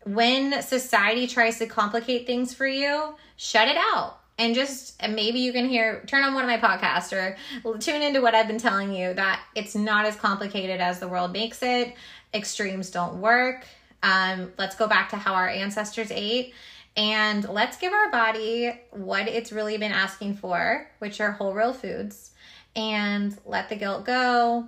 when 0.06 0.62
society 0.62 1.28
tries 1.28 1.60
to 1.60 1.68
complicate 1.68 2.26
things 2.26 2.54
for 2.54 2.68
you, 2.68 3.16
shut 3.36 3.68
it 3.68 3.78
out. 3.78 4.20
And 4.40 4.56
just 4.56 5.00
maybe 5.08 5.40
you 5.40 5.54
can 5.54 5.70
hear, 5.70 6.04
turn 6.08 6.24
on 6.24 6.34
one 6.34 6.44
of 6.44 6.50
my 6.50 6.58
podcasts 6.58 7.14
or 7.14 7.38
tune 7.78 8.02
into 8.02 8.22
what 8.22 8.34
I've 8.34 8.48
been 8.48 8.58
telling 8.58 8.94
you 8.94 9.14
that 9.14 9.42
it's 9.54 9.76
not 9.76 10.06
as 10.06 10.16
complicated 10.16 10.82
as 10.82 11.00
the 11.00 11.08
world 11.08 11.34
makes 11.34 11.62
it 11.62 11.94
extremes 12.34 12.90
don't 12.90 13.22
work. 13.22 13.66
Um, 14.02 14.52
let's 14.58 14.76
go 14.76 14.88
back 14.88 15.10
to 15.10 15.16
how 15.16 15.34
our 15.34 15.48
ancestors 15.48 16.12
ate 16.12 16.54
and 16.96 17.48
let's 17.50 17.78
give 17.78 17.92
our 17.92 18.12
body 18.12 18.72
what 18.92 19.28
it's 19.28 19.52
really 19.52 19.78
been 19.78 19.92
asking 19.92 20.36
for, 20.36 20.88
which 21.00 21.20
are 21.22 21.32
whole 21.32 21.54
real 21.54 21.74
foods, 21.74 22.32
and 22.76 23.36
let 23.46 23.70
the 23.70 23.76
guilt 23.76 24.06
go 24.06 24.68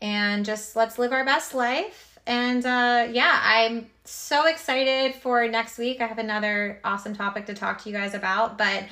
and 0.00 0.44
just 0.44 0.76
let's 0.76 0.98
live 0.98 1.12
our 1.12 1.24
best 1.24 1.54
life. 1.54 2.18
And 2.26 2.64
uh, 2.64 3.08
yeah, 3.10 3.40
I'm 3.42 3.86
so 4.04 4.46
excited 4.46 5.14
for 5.14 5.46
next 5.48 5.78
week. 5.78 6.00
I 6.00 6.06
have 6.06 6.18
another 6.18 6.80
awesome 6.84 7.14
topic 7.14 7.46
to 7.46 7.54
talk 7.54 7.82
to 7.82 7.90
you 7.90 7.94
guys 7.94 8.14
about. 8.14 8.58
But 8.58 8.84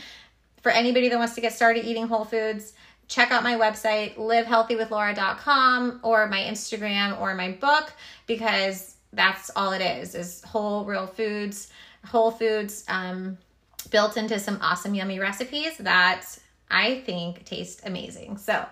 for 0.62 0.70
anybody 0.70 1.08
that 1.08 1.18
wants 1.18 1.34
to 1.34 1.40
get 1.40 1.52
started 1.52 1.84
eating 1.84 2.08
whole 2.08 2.24
foods, 2.24 2.72
check 3.08 3.30
out 3.30 3.42
my 3.42 3.54
website, 3.54 4.16
livehealthywithlaura.com, 4.16 6.00
or 6.02 6.26
my 6.26 6.40
Instagram 6.40 7.20
or 7.20 7.34
my 7.34 7.52
book, 7.52 7.92
because 8.26 8.96
that's 9.12 9.50
all 9.56 9.72
it 9.72 9.80
is, 9.80 10.14
is 10.14 10.42
whole 10.42 10.84
real 10.84 11.06
foods, 11.06 11.70
whole 12.04 12.30
foods 12.30 12.84
um, 12.88 13.38
built 13.90 14.16
into 14.16 14.38
some 14.38 14.58
awesome 14.60 14.94
yummy 14.94 15.18
recipes 15.18 15.76
that 15.78 16.24
I 16.70 17.00
think 17.00 17.44
taste 17.44 17.82
amazing. 17.84 18.38
So, 18.38 18.64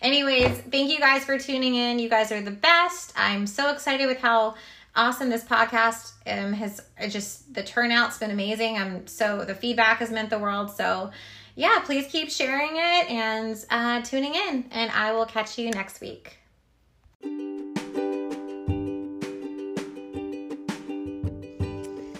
anyways, 0.00 0.58
thank 0.70 0.90
you 0.90 0.98
guys 0.98 1.24
for 1.24 1.38
tuning 1.38 1.74
in. 1.74 1.98
You 1.98 2.08
guys 2.08 2.32
are 2.32 2.40
the 2.40 2.50
best. 2.50 3.12
I'm 3.14 3.46
so 3.46 3.70
excited 3.70 4.06
with 4.06 4.18
how 4.18 4.54
awesome 4.94 5.28
this 5.28 5.44
podcast 5.44 6.12
um, 6.26 6.52
has 6.52 6.80
just 7.10 7.52
the 7.52 7.62
turnout's 7.62 8.18
been 8.18 8.30
amazing. 8.30 8.78
I'm 8.78 9.06
so 9.06 9.44
the 9.44 9.54
feedback 9.54 9.98
has 9.98 10.10
meant 10.10 10.30
the 10.30 10.38
world. 10.38 10.70
So, 10.70 11.10
yeah, 11.54 11.80
please 11.84 12.06
keep 12.06 12.30
sharing 12.30 12.76
it 12.76 13.10
and 13.10 13.64
uh, 13.70 14.02
tuning 14.02 14.34
in, 14.34 14.66
and 14.70 14.90
I 14.90 15.12
will 15.12 15.26
catch 15.26 15.58
you 15.58 15.70
next 15.70 16.00
week. 16.00 16.38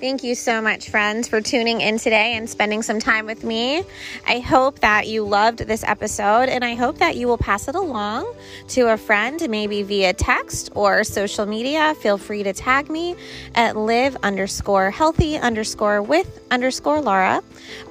Thank 0.02 0.22
you 0.24 0.34
so 0.34 0.60
much, 0.60 0.90
friends, 0.90 1.28
for 1.28 1.40
tuning 1.40 1.80
in 1.80 1.96
today 1.96 2.34
and 2.34 2.50
spending 2.50 2.82
some 2.82 2.98
time 2.98 3.24
with 3.24 3.44
me. 3.44 3.84
I 4.26 4.40
hope 4.40 4.80
that 4.80 5.06
you 5.06 5.24
loved 5.24 5.60
this 5.60 5.84
episode 5.84 6.48
and 6.48 6.64
I 6.64 6.74
hope 6.74 6.98
that 6.98 7.14
you 7.14 7.28
will 7.28 7.38
pass 7.38 7.68
it 7.68 7.76
along 7.76 8.34
to 8.70 8.88
a 8.88 8.96
friend, 8.96 9.40
maybe 9.48 9.84
via 9.84 10.12
text 10.12 10.70
or 10.74 11.04
social 11.04 11.46
media. 11.46 11.94
Feel 12.00 12.18
free 12.18 12.42
to 12.42 12.52
tag 12.52 12.90
me 12.90 13.14
at 13.54 13.76
live 13.76 14.16
underscore 14.24 14.90
healthy 14.90 15.38
underscore 15.38 16.02
with 16.02 16.40
underscore 16.50 17.00
Laura. 17.00 17.40